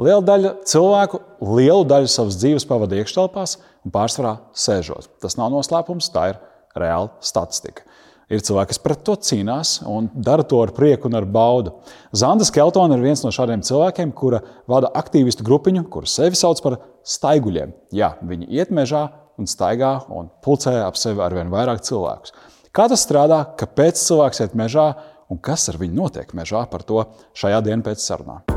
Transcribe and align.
Liela 0.00 0.22
daļa 0.24 0.50
cilvēku 0.64 1.18
lielu 1.44 1.84
daļu 1.84 2.08
savas 2.08 2.38
dzīves 2.40 2.64
pavadīja 2.68 3.04
iekštelpās 3.04 3.58
un 3.84 3.92
pārsvarā 3.92 4.38
sēžot. 4.56 5.10
Tas 5.20 5.36
nav 5.36 5.50
noslēpums, 5.52 6.08
tā 6.14 6.30
ir 6.32 6.38
reāla 6.78 7.10
statistika. 7.24 7.84
Ir 8.30 8.40
cilvēki, 8.46 8.70
kas 8.70 8.80
pret 8.80 9.02
to 9.04 9.16
cīnās 9.18 9.80
un 9.90 10.06
dara 10.14 10.44
to 10.46 10.60
ar 10.62 10.70
prieku 10.72 11.10
un 11.10 11.18
ar 11.18 11.26
baudu. 11.28 11.74
Zanda 12.16 12.46
Skeltona 12.46 12.96
ir 12.96 13.02
viens 13.04 13.24
no 13.26 13.32
šādiem 13.34 13.64
cilvēkiem, 13.66 14.14
kura 14.16 14.40
vada 14.70 14.88
aktīvistu 14.96 15.44
grupiņu, 15.44 15.82
kuru 15.92 16.08
sevi 16.08 16.38
sauc 16.38 16.62
par 16.64 16.78
staiguļiem. 17.04 17.74
Jā, 17.92 18.14
viņi 18.22 18.48
iet 18.54 18.70
mežā 18.72 19.02
un 19.36 19.50
staigā 19.50 19.96
un 20.14 20.30
pulcē 20.46 20.78
ap 20.84 20.96
sevi 21.00 21.20
ar 21.26 21.34
vien 21.36 21.50
vairāk 21.52 21.82
cilvēkus. 21.90 22.32
Kā 22.72 22.86
tas 22.88 23.02
strādā, 23.04 23.42
kāpēc 23.58 24.00
cilvēks 24.00 24.46
iet 24.46 24.56
mežā 24.56 24.92
un 25.28 25.42
kas 25.42 25.66
ar 25.72 25.80
viņu 25.82 25.98
notiek 25.98 26.32
mežā, 26.38 26.62
par 26.70 26.86
to 26.86 27.02
šajā 27.34 27.60
dienā 27.66 27.90
pēc 27.90 28.06
sarunām. 28.06 28.49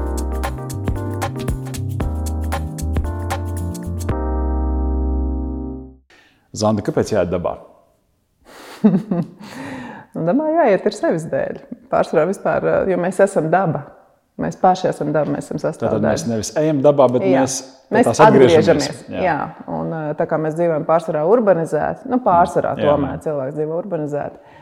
Zanda, 6.54 6.84
kāpēc 6.86 7.16
jāiet 7.16 7.32
dabā? 7.34 7.58
dabā 10.30 10.50
jāiet 10.54 10.86
ir 10.86 10.96
sevis 10.96 11.28
dēļ. 11.32 11.60
Pārsvarā 11.92 12.28
vispār, 12.30 12.68
jo 12.92 12.98
mēs 13.02 13.22
esam 13.26 13.50
daba. 13.54 13.88
Mēs 14.42 14.58
paši 14.58 14.88
esam 14.90 15.12
daba, 15.14 15.30
mēs 15.36 15.46
esam 15.46 15.60
sastāvdaļa. 15.62 16.00
Tad 16.00 16.08
mēs 16.08 16.24
nevis 16.26 16.50
ejam 16.58 16.80
dabā, 16.82 17.06
bet 17.14 17.26
jā. 17.26 17.44
mēs, 17.44 17.58
mēs 17.94 18.22
atgriežamies. 18.26 19.04
Jā. 19.14 19.22
jā, 19.22 19.36
un 19.70 19.94
tā 20.18 20.26
kā 20.30 20.40
mēs 20.42 20.58
dzīvojam 20.58 20.88
pārsvarā 20.88 21.22
urbanizēti, 21.30 22.10
nu 22.10 22.18
pārsvarā 22.26 22.74
jā, 22.74 22.88
tomēr 22.88 23.14
jā. 23.14 23.22
cilvēks 23.28 23.58
dzīvo 23.60 23.78
urbanizēti, 23.78 24.58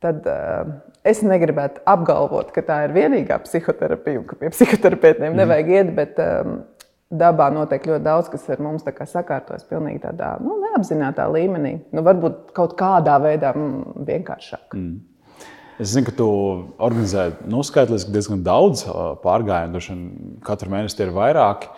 tad 0.00 0.24
uh, 0.32 0.72
es 1.04 1.20
negribētu 1.26 1.84
apgalvot, 1.92 2.48
ka 2.56 2.64
tā 2.64 2.78
ir 2.86 2.96
vienīgā 2.96 3.42
psihoterapija, 3.44 4.24
ka 4.30 4.40
pie 4.40 4.52
psihoterapeitiem 4.54 5.28
mm. 5.34 5.40
nevajag 5.42 5.74
iet, 5.76 5.92
bet 6.00 6.24
um, 6.24 6.62
dabā 7.10 7.50
notiek 7.52 7.84
ļoti 7.90 8.04
daudz, 8.06 8.30
kas 8.30 8.46
ar 8.54 8.62
mums 8.62 8.86
sakārtojas 8.86 9.66
pilnīgi 9.68 10.04
tādā 10.04 10.36
nu, 10.42 10.56
neapzinātajā 10.62 11.30
līmenī. 11.34 11.76
Nu, 11.94 12.04
varbūt 12.06 12.52
kaut 12.56 12.76
kādā 12.78 13.18
veidā 13.22 13.52
mm, 13.56 14.04
vienkāršāk. 14.06 14.76
Mm. 14.78 14.98
Es 15.80 15.94
zinu, 15.94 16.06
ka 16.10 16.14
tu 16.14 16.28
organizē 16.78 17.30
nu, 17.48 17.62
skaitliski 17.64 18.12
diezgan 18.12 18.44
daudz 18.44 18.84
pārgājienu. 19.24 19.80
Katru 20.44 20.72
mēnesi 20.72 21.00
ir 21.00 21.14
vairāki. 21.16 21.70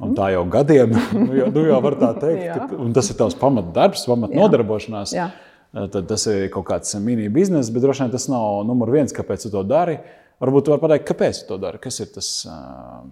Un 0.00 0.14
tā 0.16 0.30
jau 0.32 0.46
gadiem, 0.48 0.94
nu 1.26 1.34
jau, 1.36 1.48
nu 1.52 1.64
jau 1.66 1.78
var 1.84 1.98
tā 2.00 2.12
teikt, 2.16 2.62
ka, 2.70 2.84
tas 2.96 3.10
ir 3.12 3.18
tavs 3.18 3.36
pamatdarbs, 3.36 4.06
pamatnodarbošanās. 4.08 5.12
Tad 5.92 6.08
tas 6.08 6.24
ir 6.32 6.46
kaut 6.52 6.64
kāds 6.68 6.94
mini 7.00 7.28
bizness, 7.32 7.72
bet 7.72 7.84
droši 7.84 8.06
vien 8.06 8.14
tas 8.14 8.24
nav 8.28 8.62
numur 8.68 8.92
viens, 8.92 9.12
kāpēc 9.12 9.44
tu 9.44 9.52
to 9.52 9.62
dari. 9.68 9.98
Varbūt 10.42 10.66
tu 10.66 10.72
vari 10.72 10.84
pateikt, 10.86 11.06
kāpēc 11.10 11.42
tu 11.42 11.52
to 11.52 11.60
dari, 11.60 11.80
kas 11.82 12.00
ir 12.02 12.08
tas 12.14 12.30
uh, 12.48 13.04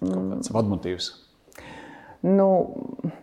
kāds 0.00 0.52
vadmotīvs? 0.54 1.10
Nu, 2.20 2.46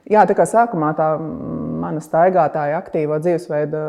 jā, 0.09 0.23
tā 0.25 0.33
kā 0.33 0.47
sākumā 0.49 0.89
tā 0.97 1.11
mana 1.21 2.01
staigātāja, 2.01 2.79
aktīva 2.81 3.19
dzīvesveida 3.21 3.81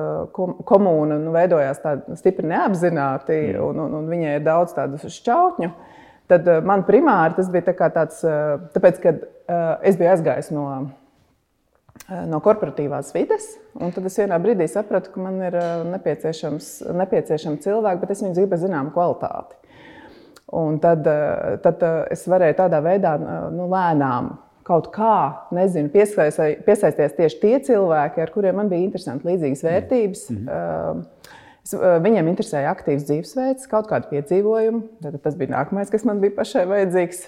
komūna 0.68 1.16
nu, 1.22 1.32
veidojās 1.32 1.80
stipri 2.20 2.50
neapzināti, 2.50 3.38
mm. 3.54 3.62
un, 3.64 3.80
un, 3.86 3.94
un 4.02 4.10
viņai 4.12 4.34
ir 4.36 4.44
daudz 4.44 4.76
tādu 4.76 5.00
šķautņu. 5.00 5.70
Tad 6.28 6.48
eh, 6.48 6.60
man 6.64 6.84
primāri 6.84 7.38
tas 7.38 7.48
bija 7.52 7.70
tā 7.70 7.88
tāds, 7.94 8.20
eh, 8.26 8.56
tāpēc, 8.74 9.00
ka 9.00 9.14
eh, 9.16 9.70
es 9.88 9.96
biju 9.96 10.10
aizgājis 10.12 10.50
no, 10.52 10.66
no 12.28 12.40
korporatīvās 12.44 13.14
vides, 13.16 13.54
un 13.80 13.94
tad 13.96 14.04
es 14.10 14.18
vienā 14.20 14.36
brīdī 14.42 14.68
sapratu, 14.68 15.14
ka 15.14 15.24
man 15.24 15.40
ir 15.48 15.56
nepieciešams, 15.94 16.68
nepieciešams 17.00 17.64
cilvēki, 17.64 18.02
bet 18.04 18.12
es 18.12 18.22
viņu 18.26 18.36
gribu 18.42 18.60
zinām 18.60 18.92
kvalitāti. 18.92 19.56
Un 20.52 20.78
tad, 20.78 21.06
eh, 21.06 21.56
tad 21.60 21.82
eh, 21.84 21.96
es 22.14 22.24
varēju 22.28 22.56
tādā 22.56 22.80
veidā 22.84 23.16
eh, 23.20 23.40
nu, 23.52 23.66
lēnām 23.68 24.36
kaut 24.68 24.90
kā 24.92 25.48
nezinu, 25.56 25.88
piesaisties 25.92 27.16
tieši 27.16 27.40
tie 27.40 27.58
cilvēki, 27.64 28.20
ar 28.20 28.32
kuriem 28.32 28.58
man 28.60 28.68
bija 28.68 28.84
interesanti 28.84 29.28
līdzīgas 29.28 29.64
vērtības. 29.64 30.24
Mm 30.32 30.48
-hmm. 30.48 31.04
Viņiem 32.04 32.28
interesēja 32.30 32.70
aktīvs 32.72 33.04
dzīvesveids, 33.08 33.66
kaut 33.68 33.88
kāda 33.88 34.08
piedzīvojuma. 34.08 34.80
Tad 35.02 35.18
tas 35.20 35.34
bija 35.36 35.50
nākamais, 35.52 35.90
kas 35.92 36.04
man 36.04 36.20
bija 36.20 36.32
pašai 36.36 36.64
vajadzīgs. 36.68 37.18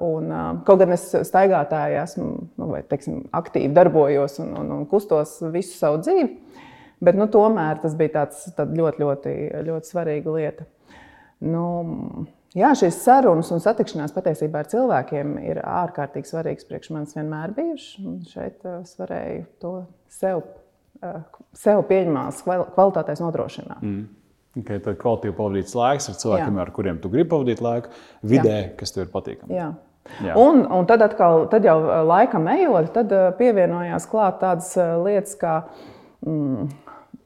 Un, 0.00 0.32
kaut 0.64 0.78
gan 0.78 0.92
es 0.92 1.06
staigātāji 1.28 2.02
esmu, 2.02 2.26
nu, 2.56 2.66
vai 2.68 2.82
teiksim, 2.82 3.22
aktīvi 3.32 3.72
darbojos 3.72 4.38
un, 4.44 4.52
un, 4.60 4.72
un 4.72 4.86
kustos 4.86 5.38
visu 5.52 5.78
savu 5.78 6.02
dzīvi, 6.04 6.28
bet 7.00 7.16
nu, 7.16 7.28
tomēr 7.32 7.80
tas 7.80 7.94
bija 7.94 8.08
tāds, 8.20 8.52
ļoti, 8.58 9.00
ļoti, 9.00 9.36
ļoti 9.70 9.92
svarīga 9.92 10.36
lieta. 10.36 10.68
Nu, 11.40 11.64
jā, 12.56 12.70
šīs 12.76 13.00
sarunas 13.04 13.50
un 13.54 13.62
satikšanās 13.64 14.12
patiesībā 14.12 14.62
ar 14.62 14.70
cilvēkiem 14.70 15.34
ir 15.42 15.62
ārkārtīgi 15.64 16.28
svarīgas 16.28 16.68
priekš 16.68 16.92
manis 16.94 17.16
vienmēr 17.16 17.54
bijušas. 17.56 18.30
Šeit 18.32 18.66
uh, 18.68 18.80
es 18.84 18.96
varēju 19.00 19.44
to 19.62 19.74
sev, 20.12 20.42
uh, 21.00 21.20
sev 21.56 21.84
pieņemamās 21.88 22.42
kvalitātēs 22.44 23.22
nodrošināt. 23.24 23.80
Mm. 23.80 24.08
Okay, 24.60 24.80
tad 24.82 24.98
kvalitīvi 24.98 25.36
pavadīts 25.38 25.76
laiks 25.78 26.10
ar 26.10 26.18
cilvēkiem, 26.18 26.56
Jā. 26.58 26.64
ar 26.64 26.72
kuriem 26.74 26.98
tu 27.00 27.08
gribi 27.12 27.30
pavadīt 27.30 27.60
laiku, 27.62 27.92
vidē, 28.26 28.56
Jā. 28.56 28.70
kas 28.80 28.92
tev 28.96 29.06
ir 29.06 29.12
patīkami. 29.14 29.54
Jā. 29.54 29.70
Jā. 30.24 30.34
Un, 30.40 30.64
un 30.74 30.88
tad, 30.90 31.04
atkal, 31.04 31.44
tad 31.52 31.64
jau 31.68 31.76
laikam 32.08 32.48
ejot, 32.50 32.88
tad 32.96 33.12
pievienojās 33.38 34.08
klāt 34.10 34.40
tādas 34.40 34.72
lietas, 35.04 35.36
kā 35.38 35.60
mm, 36.26 36.66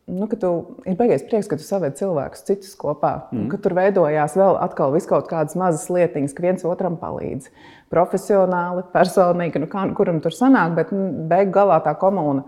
nu, 0.07 0.27
ka 0.29 0.37
tu 0.37 0.51
ir 0.85 0.97
beigies 0.99 1.25
prieks, 1.25 1.49
ka 1.49 1.57
tu 1.57 1.65
saved 1.65 1.97
cilvēkus 1.99 2.45
citus 2.45 2.75
kopā. 2.81 3.15
Mm. 3.33 3.47
Ka 3.53 3.61
tur 3.65 3.77
veidojās 3.79 4.37
vēl 4.37 4.59
atkal 4.61 4.97
kaut 5.09 5.31
kādas 5.31 5.57
mazas 5.57 5.87
lietiņas, 5.93 6.35
ka 6.37 6.45
viens 6.45 6.67
otram 6.69 6.99
palīdz. 7.01 7.49
Profesionāli, 7.93 8.85
personīgi, 8.93 9.63
nu, 9.63 9.71
kā, 9.71 9.87
kuram 9.97 10.21
tur 10.25 10.35
sanāk, 10.37 10.75
bet 10.77 10.93
nu, 10.93 11.09
beigu 11.31 11.55
galā 11.57 11.81
tā 11.85 11.95
komūna. 11.97 12.45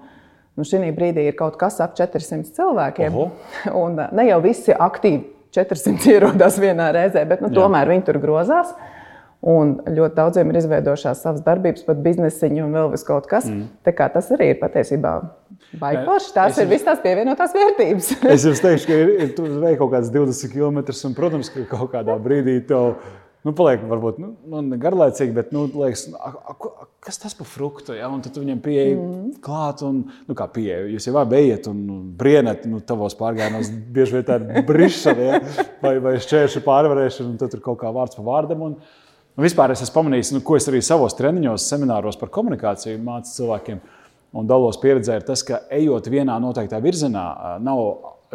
Nu, 0.57 0.65
šī 0.65 0.91
brīdī 0.97 1.27
ir 1.29 1.37
kaut 1.37 1.59
kas 1.61 1.81
ap 1.85 1.97
400 1.97 2.53
cilvēkiem. 2.57 3.17
Oho. 3.17 3.31
Un 3.83 3.99
ne 4.01 4.29
jau 4.29 4.41
visi 4.45 4.73
aktīvi 4.73 5.25
400 5.57 6.13
ierodas 6.17 6.61
vienā 6.61 6.91
reizē, 6.97 7.25
bet 7.29 7.45
nu, 7.45 7.53
tomēr 7.55 7.89
viņi 7.93 8.07
tur 8.09 8.21
grozās. 8.21 8.73
Un 9.47 9.77
ļoti 9.85 10.17
daudziem 10.17 10.49
ir 10.51 10.59
izveidojušās 10.59 11.21
savas 11.23 11.43
darbības, 11.45 11.85
pat 11.87 12.01
biznesiņi 12.03 12.65
un 12.65 12.73
vēl 12.75 12.97
kaut 13.07 13.29
kas. 13.31 13.45
Mm. 13.47 13.69
Tas 13.85 14.31
arī 14.35 14.55
ir 14.55 14.59
patiesībā 14.59 15.13
Baigās, 15.75 16.31
tās 16.35 16.55
es 16.55 16.63
ir 16.63 16.71
visas 16.71 16.87
tās 16.87 17.03
pievienotās 17.05 17.55
vērtības. 17.57 18.11
es 18.35 18.47
jums 18.47 18.63
teikšu, 18.65 18.89
ka 18.89 18.99
ir, 19.03 19.13
ir 19.25 19.37
tur 19.37 19.53
veids 19.61 19.79
kaut 19.81 19.93
kāds 19.97 20.11
20 20.15 20.53
km, 20.55 20.83
un, 21.09 21.15
protams, 21.17 21.53
ka 21.53 21.67
kaut 21.75 21.93
kādā 21.95 22.17
brīdī 22.23 22.61
tev. 22.69 22.97
Nu, 23.47 23.53
paliek, 23.55 23.85
varbūt 23.87 24.17
nu, 24.19 24.33
nu, 24.51 24.77
garlaicīgi, 24.83 25.31
bet 25.37 25.53
nu, 25.55 25.69
liekas, 25.71 26.09
a, 26.19 26.33
a, 26.51 26.87
kas 27.07 27.21
tas 27.23 27.37
par 27.39 27.47
fruktu? 27.47 27.95
Ja? 27.95 28.09
Un 28.11 28.25
tad 28.25 28.35
tu 28.35 28.43
viņam 28.43 28.59
pieeji 28.65 28.97
mm. 28.97 29.37
klāt, 29.45 29.85
un 29.87 30.01
nu, 30.27 30.35
kā 30.39 30.49
pieeja. 30.51 30.81
Jūs 30.91 31.07
jau 31.07 31.23
bijat 31.31 31.69
un 31.71 31.85
nu, 31.87 31.99
brienat, 32.19 32.65
nu, 32.67 32.81
tavos 32.83 33.15
pārgājienos 33.19 33.71
bieži 33.95 34.17
vien 34.17 34.27
tā 34.27 34.41
ir 34.43 34.67
brišana, 34.71 35.29
ja? 35.29 35.41
vai, 35.85 35.95
vai 36.03 36.17
šķēršu 36.25 36.65
pārvarēšana, 36.67 37.35
un 37.35 37.39
tad 37.39 37.55
tur 37.55 37.63
kaut 37.69 37.79
kā 37.85 37.93
vārds 37.95 38.19
pa 38.19 38.27
vārdam. 38.27 38.67
Un, 38.67 38.75
un 39.39 39.47
vispār 39.47 39.77
es 39.77 39.85
esmu 39.87 40.01
pamanījis, 40.01 40.35
nu, 40.35 40.43
ko 40.43 40.59
es 40.59 40.67
arī 40.73 40.83
savos 40.83 41.15
treniņos, 41.15 41.71
semināros 41.71 42.19
par 42.19 42.35
komunikāciju 42.35 42.99
mācu 43.07 43.37
cilvēkiem 43.37 43.85
un 44.37 44.49
dalos 44.49 44.79
pieredzē, 44.83 45.21
ir 45.21 45.27
tas, 45.27 45.43
ka 45.47 45.63
ejot 45.75 46.11
vienā 46.13 46.37
noteiktā 46.43 46.81
virzienā, 46.85 47.27
nav 47.65 47.83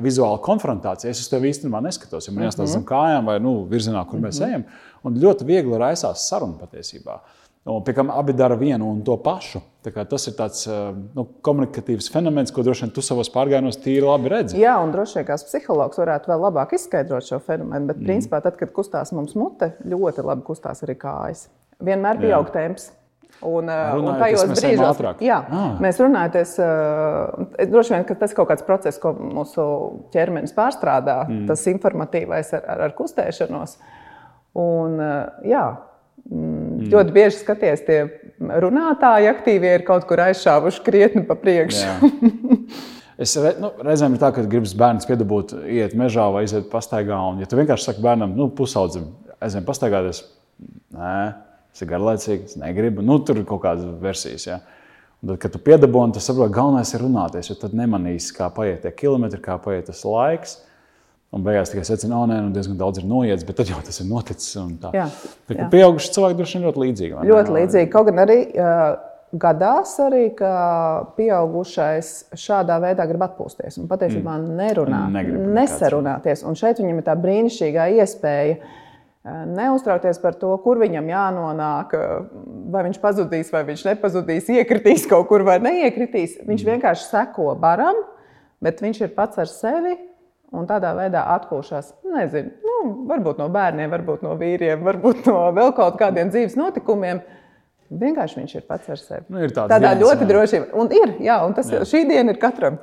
vizuāla 0.02 0.40
konfrontācija. 0.44 1.12
Es 1.12 1.22
uz 1.24 1.30
tevi 1.32 1.52
īstenībā 1.52 1.82
neskatos, 1.84 2.28
jo 2.28 2.36
man 2.36 2.48
jāstāsta 2.48 2.78
zem 2.78 2.88
kājām 2.88 3.28
vai 3.28 3.38
nu, 3.44 3.62
virzienā, 3.70 4.04
kur 4.10 4.24
mēs 4.24 4.40
mhm. 4.42 4.50
ejam. 4.50 4.66
Un 5.08 5.22
ļoti 5.22 5.48
viegli 5.48 5.80
raisās 5.82 6.28
saruna 6.30 6.60
patiesībā. 6.62 7.20
Un, 7.62 7.84
pie 7.86 7.94
kam 7.94 8.10
abi 8.10 8.34
dara 8.34 8.56
vienu 8.58 8.88
un 8.90 9.04
to 9.06 9.14
pašu. 9.22 9.60
Tas 9.86 10.24
ir 10.30 10.34
tāds 10.38 10.64
nu, 11.14 11.28
komunikatīvs 11.46 12.08
fenomens, 12.14 12.54
ko 12.54 12.64
droši 12.66 12.88
vien 12.88 12.94
tu 12.96 13.04
savos 13.06 13.30
pārgājienos 13.34 13.78
tīri 13.84 14.06
labi 14.06 14.32
redzi. 14.34 14.58
Jā, 14.62 14.80
un 14.82 14.94
droši 14.94 15.20
vien 15.20 15.28
kāds 15.28 15.46
psihologs 15.46 16.02
varētu 16.02 16.32
vēl 16.32 16.42
labāk 16.48 16.74
izskaidrot 16.78 17.28
šo 17.28 17.38
fenomenu. 17.46 17.92
Bet, 17.92 18.00
mm. 18.00 18.08
principā, 18.10 18.42
tad, 18.42 18.58
kad 18.58 18.74
kustās 18.74 19.14
mums 19.14 19.38
mute, 19.38 19.76
ļoti 19.86 20.26
labi 20.26 20.46
kustās 20.48 20.82
arī 20.88 20.98
kājas. 21.02 21.46
Vienmēr 21.82 22.22
pieaug 22.22 22.50
temps. 22.54 22.90
Un, 23.42 23.70
uh, 23.74 23.96
un 23.98 24.20
tajos 24.22 24.52
brīžos, 24.54 25.00
jā, 25.26 25.40
ah. 25.50 25.72
mēs 25.82 25.98
runājamies, 25.98 26.52
uh, 26.62 27.64
droši 27.72 27.96
vien 27.96 28.06
tas 28.12 28.34
ir 28.34 28.38
kaut 28.38 28.52
kāds 28.52 28.66
process, 28.68 29.02
ko 29.02 29.16
mūsu 29.18 29.66
ķermenis 30.14 30.54
pārstrādā, 30.54 31.24
mm. 31.26 31.48
tas 31.50 31.66
informatīvais 31.72 32.54
ar, 32.60 32.68
ar, 32.76 32.84
ar 32.90 32.94
kustēšanos. 32.98 33.80
Un, 34.62 35.00
uh, 35.02 35.42
jā, 35.48 35.66
mm. 36.30 36.38
mm. 36.38 36.88
ļoti 36.94 37.18
bieži 37.18 37.42
skaties, 37.42 37.86
tie 37.90 38.00
runātāji 38.62 39.32
aktīvie 39.34 39.74
ir 39.80 39.86
kaut 39.90 40.06
kur 40.10 40.22
aizšāvuši 40.30 40.86
krietni 40.86 41.26
pa 41.26 41.40
priekšu. 41.42 41.98
Es 43.22 43.36
re, 43.38 43.52
nu, 43.62 43.70
reizēm 43.86 44.16
ir 44.16 44.22
tā, 44.22 44.32
ka 44.34 44.42
gribas 44.50 44.72
bērns 44.74 45.06
piedabūt, 45.06 45.52
iet 45.70 45.92
mežā 46.00 46.24
vai 46.34 46.42
iziet 46.48 46.72
pastaigā. 46.72 47.20
Un, 47.30 47.44
ja 47.44 47.46
tu 47.46 47.60
vienkārši 47.60 47.86
saki 47.86 48.02
bērnam, 48.02 48.34
nu, 48.34 48.48
pusaudzim, 48.58 49.12
aizvien 49.38 49.68
pastaigāties, 49.68 50.24
nē, 50.96 51.12
Tas 51.72 51.86
ir 51.86 51.92
garlaicīgi, 51.92 52.50
es 52.52 52.58
negribu. 52.60 53.04
Nu, 53.06 53.20
tur 53.24 53.40
ir 53.40 53.48
kaut 53.48 53.64
kādas 53.64 53.88
versijas. 54.02 54.48
Ja. 54.48 54.60
Un 55.22 55.32
tad, 55.32 55.38
kad 55.44 55.54
tu 55.54 55.62
piedabūji, 55.62 56.16
tad 56.18 56.26
saproti, 56.26 56.56
galvenais 56.56 56.92
ir 56.96 57.06
runāties. 57.06 57.54
Tad 57.62 57.78
nemanīsi, 57.78 58.34
kā 58.36 58.50
paiet 58.54 58.84
tie 58.86 58.92
kilometri, 59.04 59.40
kā 59.44 59.56
paiet 59.62 59.88
tas 59.92 60.04
laiks. 60.08 60.58
Un 61.32 61.46
beigās 61.46 61.70
tikai 61.72 61.86
secina, 61.88 62.26
ka 62.26 62.42
nu, 62.42 62.50
diezgan 62.52 62.76
daudz 62.80 63.00
ir 63.00 63.06
noiets, 63.08 63.46
bet 63.48 63.62
tad 63.62 63.70
jau 63.72 63.80
tas 63.86 64.02
ir 64.04 64.10
noticis. 64.10 64.58
Jā, 64.92 65.06
tā 65.48 65.56
kā 65.56 65.70
pieauguši 65.72 66.12
cilvēki 66.18 66.38
droši 66.42 66.58
vien 66.58 66.66
ļoti 66.68 66.84
līdzīgi. 66.84 67.16
vai 67.16 67.24
ne? 67.24 67.30
Ļoti 67.32 67.56
līdzīgi. 67.56 67.90
Kaut 67.94 68.10
gan 68.10 68.20
arī 68.26 68.36
uh, 68.52 68.82
gadās, 69.32 69.94
arī, 70.04 70.26
ka 70.36 70.52
pieaugušais 71.16 72.12
šādā 72.36 72.82
veidā 72.84 73.06
grib 73.08 73.24
atpūsties 73.30 73.80
un 73.80 73.88
patiesībā 73.92 74.36
mm. 74.42 74.60
nerunā, 74.60 75.02
nesarunāties. 75.56 76.44
Un 76.48 76.60
šeit 76.60 76.82
viņam 76.84 77.00
ir 77.00 77.08
tā 77.08 77.16
brīnišķīgā 77.24 77.88
iespēja. 78.02 78.60
Uh, 79.26 79.42
Neuztraukties 79.50 80.22
par 80.22 80.38
to, 80.40 80.52
kur 80.64 80.82
viņam 80.82 81.10
jānonāk, 81.12 81.96
uh, 81.98 82.30
vai 82.74 82.86
viņš 82.88 83.02
pazudīs, 83.04 83.52
vai 83.54 83.64
viņš 83.68 83.88
nepazudīs, 83.90 84.52
iekritīs 84.54 85.08
kaut 85.10 85.30
kur 85.32 85.46
vai 85.48 85.60
neiekritīs. 85.64 86.40
Viņš 86.48 86.66
vienkārši 86.68 87.10
seko 87.10 87.54
baram, 87.60 88.00
bet 88.64 88.82
viņš 88.84 89.04
ir 89.06 89.14
pats 89.18 89.42
ar 89.42 89.52
sevi 89.52 89.98
un 90.52 90.68
tādā 90.70 90.94
veidā 90.98 91.24
atpūšas. 91.36 91.94
Nezinu, 92.12 92.52
nu, 92.66 92.80
varbūt 93.10 93.40
no 93.42 93.48
bērniem, 93.52 93.92
varbūt 93.92 94.26
no 94.26 94.36
vīriem, 94.40 94.84
varbūt 94.88 95.30
no 95.30 95.46
vēl 95.56 95.72
kaut 95.78 95.98
kādiem 96.02 96.32
dzīves 96.34 96.58
notikumiem. 96.60 97.24
Vienkārši 97.92 98.38
viņš 98.40 98.54
ir 98.56 98.64
pats 98.70 98.92
ar 98.94 99.00
sevi. 99.02 99.26
Nu, 99.34 99.42
ir 99.44 99.52
Tādā 99.52 99.76
dienas, 99.82 100.00
ļoti 100.00 100.28
drošībā. 100.30 100.68
Un 100.80 100.92
ir, 100.96 101.10
jā, 101.26 101.36
un 101.44 101.56
tas 101.58 101.68
jā. 101.74 101.82
šī 101.88 102.06
diena 102.08 102.32
ir 102.32 102.40
katram. 102.40 102.78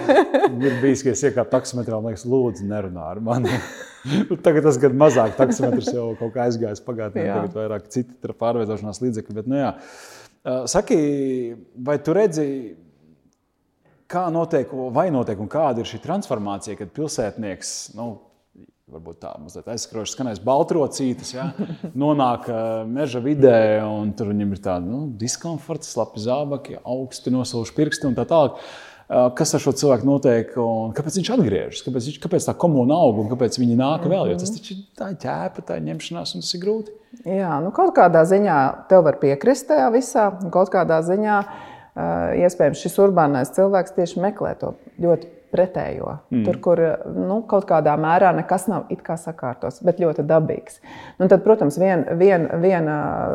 Ir 0.64 0.76
bijis, 0.78 1.02
ka 1.02 1.10
es 1.10 1.24
iekāpu 1.26 1.50
taksometrā 1.50 1.98
un 1.98 2.06
liekas, 2.06 2.22
lūdzu, 2.30 2.68
nerunā 2.70 3.08
ar 3.14 3.22
mani. 3.24 3.50
Nu, 4.04 4.36
Tagad 4.36 4.66
tas 4.66 4.76
gan 4.76 4.92
mazāk, 5.00 5.30
taksometrs 5.38 5.86
jau 5.94 6.10
kaut 6.18 6.34
kā 6.34 6.42
aizgājis 6.44 6.82
pagātnē, 6.84 7.22
Jā. 7.24 7.38
tagad 7.38 7.54
vairāk 7.56 7.86
citi 7.88 8.34
pārvietošanās 8.36 9.00
līdzekļi. 9.00 9.36
Bet, 9.38 9.46
nu, 9.48 9.56
jā. 9.56 9.70
Saki, 10.68 10.98
vai 11.86 11.94
tu 12.04 12.12
redzi, 12.12 12.44
kā 14.12 14.26
notiek, 14.34 14.68
vai 14.92 15.06
notiek 15.14 15.40
un 15.40 15.48
kāda 15.48 15.80
ir 15.80 15.88
šī 15.88 16.02
transformācija, 16.04 16.76
kad 16.76 16.92
pilsētnieks, 16.92 17.72
nu, 17.96 18.10
varbūt 18.94 19.20
tā 19.24 19.34
mazliet 19.42 19.68
aizskroši 19.74 20.14
skanēs, 20.14 20.40
baltrocītas, 20.44 21.34
ja, 21.34 21.50
nonāk 22.04 22.48
meža 22.90 23.22
vidē, 23.24 23.82
un 23.84 24.14
tur 24.16 24.32
viņam 24.32 24.54
ir 24.54 24.64
tāda 24.64 24.86
nu, 24.86 25.04
diskomforta, 25.20 25.88
slapi 25.88 26.22
zābaki, 26.24 26.80
augsti 26.80 27.34
nosauši 27.34 27.76
pirksti 27.76 28.10
un 28.10 28.18
tā 28.18 28.26
tālāk. 28.30 28.60
Kas 29.36 29.52
ar 29.52 29.60
šo 29.60 29.74
cilvēku 29.76 30.08
notiek 30.08 30.54
un 30.58 30.94
kāpēc 30.96 31.18
viņš 31.20 31.30
atgriežas? 31.34 31.82
Kāpēc, 31.84 32.06
viņš, 32.08 32.20
kāpēc 32.22 32.46
tā 32.48 32.54
komūna 32.56 32.96
aug 33.04 33.20
un 33.20 33.28
kāpēc 33.28 33.58
viņi 33.60 33.76
nāk 33.76 34.06
vēl? 34.08 34.30
Jo 34.32 34.38
tas 34.40 34.54
taču 34.54 34.72
ir 34.78 34.80
tā 34.96 35.10
ķēpa, 35.20 35.66
tā 35.68 35.76
ņemšanās, 35.84 36.32
un 36.32 36.44
tas 36.44 36.54
ir 36.56 36.62
grūti. 36.62 36.94
Jā, 37.28 37.58
nu 37.62 37.68
kaut 37.76 37.92
kādā 37.98 38.24
ziņā 38.26 38.56
tev 38.88 39.04
var 39.04 39.20
piekrist 39.20 39.68
tajā 39.68 39.92
visā. 39.92 40.30
un 40.40 40.48
Kaut 40.56 40.72
kādā 40.72 41.02
ziņā 41.04 41.36
uh, 41.44 41.73
iespējams 41.94 42.82
šis 42.82 42.98
urbānais 43.04 43.54
cilvēks 43.54 43.94
tieši 43.94 44.22
meklē 44.24 44.54
to 44.60 44.74
ļoti 45.02 45.30
pretējo. 45.54 46.16
Mm. 46.34 46.42
Tur, 46.46 46.58
kur 46.62 46.82
nu, 47.14 47.38
kaut 47.50 47.68
kādā 47.68 47.94
mērā 48.00 48.32
nekas 48.34 48.66
nav 48.70 48.90
it 48.90 49.04
kā 49.06 49.16
sakārtos, 49.20 49.78
bet 49.86 50.02
ļoti 50.02 50.26
dabīgs. 50.26 50.80
Nu, 51.20 51.28
tad, 51.30 51.44
protams, 51.46 51.78
viena 51.78 52.16
vien, 52.18 52.48
vien, 52.62 52.90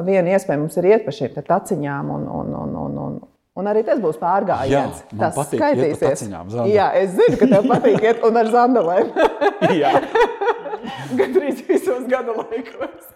vien 0.07 0.31
iespēja 0.33 0.59
mums 0.59 0.75
ir 0.81 0.89
iet 0.91 1.05
pa 1.07 1.15
šīm 1.15 1.39
taciņām. 1.39 2.11
Un, 2.17 2.27
un, 2.41 2.55
un, 2.63 2.75
un, 2.83 2.99
un, 3.05 3.19
un 3.59 3.69
arī 3.71 3.83
tas 3.87 4.01
būs 4.01 4.19
pārgājiens. 4.21 5.03
Jā, 5.03 5.19
tas 5.25 5.37
patīk 5.37 5.61
skaitīsies. 5.61 6.03
taciņām, 6.05 6.51
Zanda. 6.55 6.71
Jā, 6.73 6.89
es 7.01 7.13
zinu, 7.17 7.39
ka 7.39 7.49
tev 7.53 7.69
patīk 7.69 8.07
iet 8.09 8.25
un 8.27 8.39
ar 8.39 8.53
zandelēm. 8.55 9.13
Gandrīz 11.19 11.61
visos 11.67 12.05
gada 12.09 12.33
laikos. 12.37 13.09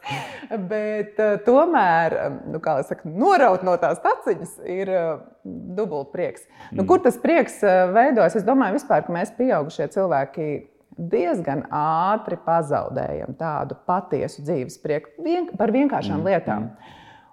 Bet 0.70 1.20
uh, 1.22 1.38
tomēr, 1.46 2.16
nu, 2.52 2.60
kā 2.64 2.78
jau 2.80 2.88
saka, 2.90 3.10
noraut 3.10 3.64
no 3.66 3.76
tās 3.82 4.02
taciņas 4.04 4.58
ir 4.70 4.92
uh, 4.92 5.24
dubult 5.44 6.12
prieks. 6.16 6.46
Nu, 6.76 6.86
kur 6.90 7.02
tas 7.04 7.18
prieks 7.22 7.60
uh, 7.66 7.88
veidojas? 7.96 8.38
Es 8.40 8.48
domāju, 8.48 8.78
vispār, 8.80 9.06
ka 9.06 9.16
mēs, 9.16 9.34
pieaugušie 9.38 9.90
cilvēki, 9.96 10.50
diezgan 10.98 11.66
ātri 11.74 12.38
pazaudējam 12.46 13.34
tādu 13.40 13.78
patiesu 13.88 14.44
dzīves 14.46 14.78
prieku 14.84 15.26
vien, 15.26 15.50
par 15.58 15.74
vienkāršām 15.74 16.20
mm. 16.20 16.28
lietām. 16.30 16.68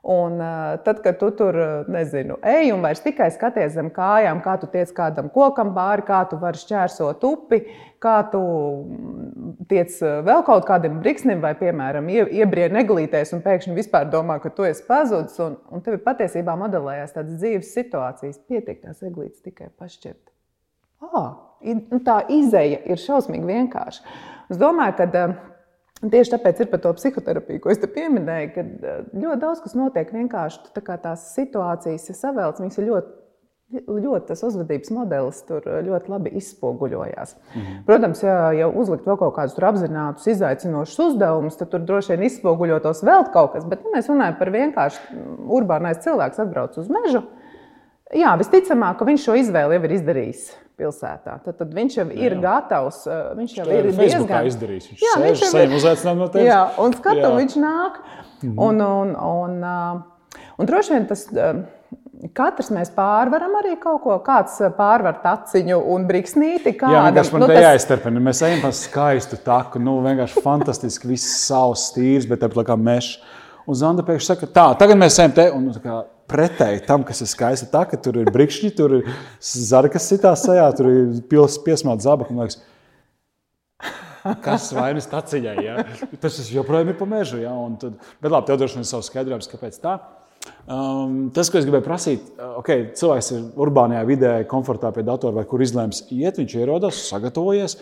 Un, 0.02 0.38
tad, 0.84 1.02
kad 1.04 1.18
tu 1.20 1.28
tur 1.36 1.56
nezinu, 1.92 2.38
ej 2.40 2.70
un 2.72 2.80
vairs 2.80 3.02
tikai 3.04 3.26
skaties 3.34 3.74
zem 3.74 3.90
kājām, 3.92 4.38
kā 4.40 4.54
tu 4.56 4.68
tiec 4.72 4.88
kādam 4.96 5.28
kokam 5.28 5.74
pāri, 5.76 6.06
kā 6.08 6.22
tu 6.30 6.38
vari 6.40 6.56
šķērsot 6.56 7.26
upi, 7.28 7.58
kā 8.00 8.14
tu 8.32 8.40
mm, 8.40 9.50
tiec 9.68 9.98
vēl 10.24 10.40
kaut 10.46 10.64
kādam 10.70 11.02
briksnim, 11.04 11.42
vai, 11.44 11.52
piemēram, 11.60 12.08
ie- 12.08 12.30
iebrien 12.40 12.72
neglītēs 12.78 13.34
un 13.36 13.44
pēkšņi 13.44 13.76
vispār 13.76 14.08
domā, 14.08 14.38
ka 14.40 14.48
tu 14.48 14.64
esi 14.64 14.86
pazudis. 14.88 15.36
Un, 15.44 15.58
un 15.68 15.84
tev 15.84 16.00
patiesībā 16.06 16.56
modelējās 16.62 17.12
tādas 17.18 17.36
dzīves 17.36 17.76
situācijas, 17.76 18.40
pietiek 18.48 18.80
tās 18.80 19.04
eglītes 19.04 19.44
tikai 19.44 19.68
pašķirt. 19.76 20.32
Ah, 21.12 21.34
tā 22.08 22.22
izēja 22.32 22.80
ir 22.88 23.04
šausmīgi 23.04 23.52
vienkārša. 23.52 24.18
Es 24.48 24.56
domāju, 24.60 24.96
ka 24.96 25.10
eh, 26.02 26.10
tieši 26.12 26.34
tāpēc 26.34 26.64
ir 26.64 26.68
par 26.72 26.82
to 26.84 26.92
psihoterapiju, 26.98 27.62
ko 27.62 27.72
es 27.72 27.80
te 27.80 27.88
pieminēju, 27.90 28.52
ka 28.56 28.66
eh, 28.66 29.00
ļoti 29.14 29.40
daudz 29.44 29.64
kas 29.64 29.78
notiek 29.78 30.12
vienkārši. 30.14 30.70
Tā 30.76 30.98
tās 31.00 31.30
situācijas 31.36 32.10
ir 32.10 32.20
savēlts, 32.20 32.62
viņas 32.62 32.78
ir 32.80 32.88
ļoti. 32.90 33.16
Ļoti 33.70 34.26
tas 34.26 34.40
uzvedības 34.42 34.90
modelis 34.90 35.36
tur 35.46 35.62
ļoti 35.62 36.10
labi 36.10 36.32
izspoguļojās. 36.40 37.36
-hmm. 37.38 37.76
Protams, 37.86 38.22
ja 38.24 38.48
jau 38.58 38.72
uzlikt 38.82 39.06
vēl 39.06 39.18
kaut 39.20 39.36
kādus 39.36 39.54
apzinātus, 39.54 40.26
izaicinošus 40.26 40.98
uzdevumus, 41.04 41.54
tad 41.56 41.70
tur 41.70 41.84
droši 41.86 42.16
vien 42.16 42.24
izspoguļotos 42.26 43.04
vēl 43.06 43.28
kaut 43.30 43.52
kas. 43.52 43.68
Bet, 43.70 43.84
ja 43.86 43.94
mēs 43.94 44.10
runājam 44.10 44.40
par 44.42 44.50
vienkārši 44.50 44.98
mm, 45.14 45.36
urbānais 45.54 46.02
cilvēks, 46.02 46.42
atbrauc 46.42 46.80
uz 46.82 46.90
mežu, 46.90 47.22
Jā, 48.10 48.32
visticamāk, 48.40 48.96
ka 48.98 49.06
viņš 49.06 49.24
šo 49.28 49.36
izvēli 49.38 49.76
jau 49.76 49.84
ir 49.86 49.92
izdarījis 49.94 50.46
pilsētā. 50.80 51.36
Tad, 51.44 51.56
tad 51.60 51.74
viņš 51.76 51.98
jau 52.00 52.06
ir 52.10 52.36
Jā. 52.36 52.40
gatavs. 52.48 53.02
uh, 53.06 53.34
Viņš 53.38 53.56
jau 53.58 53.66
tā 53.68 53.76
ir 53.78 53.90
diezgan 53.92 54.48
izdarījis. 54.50 54.86
Viņš 54.94 55.04
Jā, 55.06 55.16
viņš 55.22 55.44
jau 55.46 55.50
ir- 55.66 55.76
uzaicinājumu 55.80 56.24
no 56.24 56.28
tevis. 56.32 56.48
Jā, 56.50 56.62
un 56.86 56.96
skatu, 56.96 57.26
Jā. 57.26 57.34
viņš 57.40 57.58
nāk. 57.66 58.00
Mhm. 58.42 58.56
Un, 58.68 58.80
un, 58.80 59.12
un, 59.16 59.60
uh, 59.62 60.40
un 60.58 60.66
droši 60.72 60.96
vien 60.96 61.06
tas. 61.12 61.26
uh, 61.36 61.60
Katrs 62.36 62.68
mēs 62.68 62.90
pārvaram 62.92 63.54
arī 63.62 63.78
kaut 63.80 64.02
ko. 64.04 64.18
Kāds 64.20 64.58
pārvar 64.76 65.22
taciņu 65.22 65.78
un 65.94 66.02
brīksnīti. 66.04 66.74
Jā, 66.76 67.00
vienkārši 67.06 67.32
man 67.32 67.40
nu, 67.40 67.46
te 67.48 67.54
tas- 67.56 67.64
jāizturpina. 67.64 68.20
Mēs 68.26 68.42
ejam 68.44 68.60
pa 68.60 68.68
skaistu 68.76 69.38
taku. 69.42 69.80
Nu, 69.80 69.94
vienkārši 70.04 70.42
fantastiski. 70.44 71.08
Viss 71.08 71.46
savs 71.46 71.86
stīrs, 71.88 72.28
bet 72.28 72.40
tāpat 72.44 72.66
kā 72.68 72.76
mežs. 72.76 73.14
Un 73.66 73.74
Zanda 73.74 74.02
pēkšņi 74.04 74.28
saka, 74.34 74.46
tā, 74.52 74.66
tagad 74.78 75.00
mēs 75.00 75.16
ejam 75.18 75.32
te. 75.32 75.46
Un, 75.56 75.64
nu, 75.70 76.04
pretēji 76.30 76.84
tam, 76.86 77.04
kas 77.06 77.24
ir 77.24 77.30
skaista 77.30 77.68
taka, 77.70 77.98
tur 78.00 78.20
ir 78.22 78.30
brikšņi, 78.32 78.70
tur 78.78 79.00
ir 79.00 79.14
zarkas 79.40 80.06
sitās 80.10 80.46
sajā, 80.46 80.68
tur 80.78 80.90
ir 80.90 81.22
pils, 81.30 81.58
piesmāta 81.66 82.06
zābaka. 82.06 82.50
Kas 84.44 84.70
vainas 84.76 85.08
taciņai? 85.10 85.56
Ja? 85.64 85.82
Tas 86.20 86.36
tas 86.36 86.48
joprojām 86.52 86.92
ir 86.92 86.98
pa 86.98 87.08
mežu. 87.08 87.40
Ja? 87.40 87.54
Un 87.56 87.78
Tad, 87.80 87.96
bet 88.20 88.32
labi, 88.32 88.50
tev 88.50 88.60
droši 88.60 88.78
vien 88.78 88.84
ir 88.84 88.90
savs 88.90 89.08
skaidrojums, 89.08 89.48
kāpēc 89.50 89.78
tā. 89.80 89.96
Um, 90.70 91.30
tas, 91.36 91.50
ko 91.52 91.58
es 91.60 91.66
gribēju 91.66 91.84
prasīt, 91.84 92.28
uh, 92.38 92.54
okay, 92.60 92.86
cilvēks 92.96 93.30
ir 93.36 93.42
urbānajā 93.60 94.04
vidē, 94.08 94.30
komfortā 94.48 94.92
pie 94.94 95.04
datora 95.04 95.40
vai 95.40 95.44
kur 95.48 95.60
izlēms 95.64 96.06
iet, 96.14 96.38
viņš 96.40 96.54
ierodas, 96.62 97.00
sagatavojies. 97.10 97.76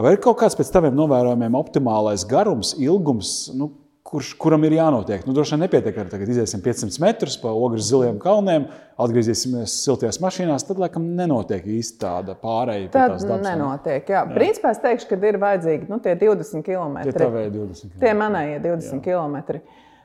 Vai 0.00 0.14
ir 0.16 0.20
kaut 0.24 0.38
kāds 0.40 0.56
pēc 0.58 0.70
taviem 0.72 0.96
novērojumiem 0.96 1.56
optimālais 1.56 2.24
garums, 2.28 2.74
ilgums, 2.80 3.32
nu, 3.56 3.70
kurš, 4.06 4.32
kuram 4.40 4.64
ir 4.66 4.74
jānotiek? 4.78 5.24
Nu, 5.26 5.34
droši 5.36 5.54
vien 5.54 5.64
nepietiek 5.64 5.98
ar 6.02 6.08
tagad 6.12 6.30
iziesim 6.32 6.62
500 6.64 7.02
metrus 7.02 7.36
pa 7.40 7.52
ogres 7.52 7.88
ziliem 7.88 8.18
kalniem, 8.22 8.66
atgriezīsimies 9.00 9.74
siltajās 9.84 10.20
mašīnās, 10.22 10.64
tad 10.68 10.80
laikam 10.82 11.06
nenotiek 11.18 11.66
īsti 11.78 12.00
tāda 12.00 12.36
pārējai. 12.40 12.88
Tad 12.94 13.20
nenotiek. 13.44 14.08
Jā. 14.08 14.24
Jā. 14.24 14.24
Principā 14.36 14.74
es 14.74 14.82
teikšu, 14.84 15.10
ka 15.10 15.20
ir 15.30 15.40
vajadzīgi 15.42 15.90
nu, 15.92 16.00
tie 16.04 16.16
20 16.20 16.66
km. 16.66 16.98
Tie 17.06 17.16
tavēji 17.16 17.54
20 17.56 17.86
km. 17.86 18.02
Tie 18.04 18.16
manējie 18.24 18.58
20 18.66 19.04
km. 19.06 19.60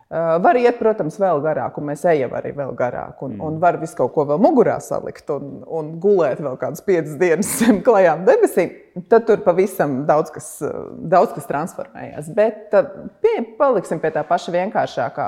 Uh, 0.06 0.36
var 0.38 0.54
iet, 0.54 0.76
protams, 0.78 1.16
vēl 1.18 1.40
garāk, 1.42 1.80
un 1.82 1.88
mēs 1.90 2.04
ejam 2.06 2.36
arī 2.38 2.52
vēl 2.54 2.76
garāk. 2.78 3.24
Un, 3.26 3.32
mm. 3.40 3.40
un 3.42 3.56
var 3.58 3.80
visu 3.82 3.98
kaut 3.98 4.12
ko 4.14 4.28
vēl 4.30 4.38
mugurā 4.38 4.76
salikt 4.86 5.32
un, 5.34 5.64
un 5.66 5.88
gulēt 6.02 6.44
vēl 6.46 6.60
kādas 6.62 6.84
piecas 6.86 7.16
dienas 7.18 7.50
zem 7.60 7.80
klajām 7.86 8.22
debesīm. 8.28 8.76
Tad 9.10 9.26
tur 9.26 9.42
pavisam 9.42 10.04
daudz 10.06 10.30
kas, 10.36 10.50
uh, 10.62 10.92
daudz 11.10 11.34
kas 11.34 11.50
transformējas. 11.50 12.30
Bet 12.38 12.76
uh, 12.78 12.92
pie, 13.24 13.34
paliksim 13.58 14.04
pie 14.04 14.14
tā 14.14 14.22
paša 14.30 14.54
vienkāršākā. 14.54 15.26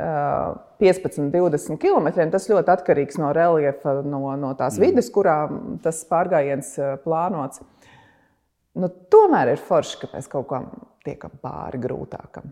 Uh, 0.00 0.56
15, 0.80 1.28
20 1.34 1.76
km. 1.82 2.08
Tas 2.32 2.48
ļoti 2.48 2.72
atkarīgs 2.72 3.20
no 3.20 3.34
reljefa, 3.36 3.98
no, 4.00 4.22
no 4.40 4.54
tās 4.56 4.78
mm. 4.80 4.86
vidas, 4.86 5.12
kurā 5.12 5.42
tas 5.84 6.00
pārgājiens 6.08 6.72
plānots. 7.04 7.60
Nu, 8.80 8.88
tomēr 9.12 9.52
ir 9.52 9.60
forši, 9.60 10.00
ka 10.00 10.10
mēs 10.14 10.32
kaut 10.32 10.48
kam 10.48 10.72
tiekam 11.04 11.36
pāri 11.44 11.82
grūtākam. 11.84 12.48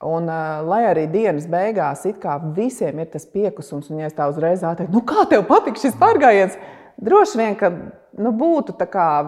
Un, 0.00 0.30
uh, 0.32 0.62
lai 0.64 0.84
arī 0.88 1.04
dienas 1.12 1.44
beigās 1.50 2.06
it 2.08 2.22
kā 2.22 2.38
visiem 2.56 3.02
ir 3.02 3.10
tas 3.12 3.26
piekusums, 3.28 3.90
un 3.92 4.00
ja 4.00 4.08
es 4.08 4.16
tā 4.16 4.30
uzreiz 4.32 4.62
teiktu, 4.64 4.92
nu 4.94 5.02
kā 5.04 5.26
tev 5.28 5.44
patīk 5.48 5.76
šis 5.76 5.98
pārgājiens, 6.00 6.56
droši 7.04 7.40
vien, 7.40 7.56
ka 7.60 7.68
nu, 8.16 8.32
būtu 8.32 8.76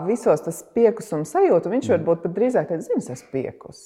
visos 0.06 0.40
tas 0.40 0.62
piekusums 0.72 1.34
sajūta, 1.34 1.68
viņš 1.68 1.88
mm. 1.88 1.92
varbūt 1.92 2.22
pat 2.22 2.32
drīzāk 2.38 2.70
teikt, 2.70 2.86
zini, 2.86 3.02
es 3.04 3.10
esmu 3.10 3.28
piekus. 3.34 3.82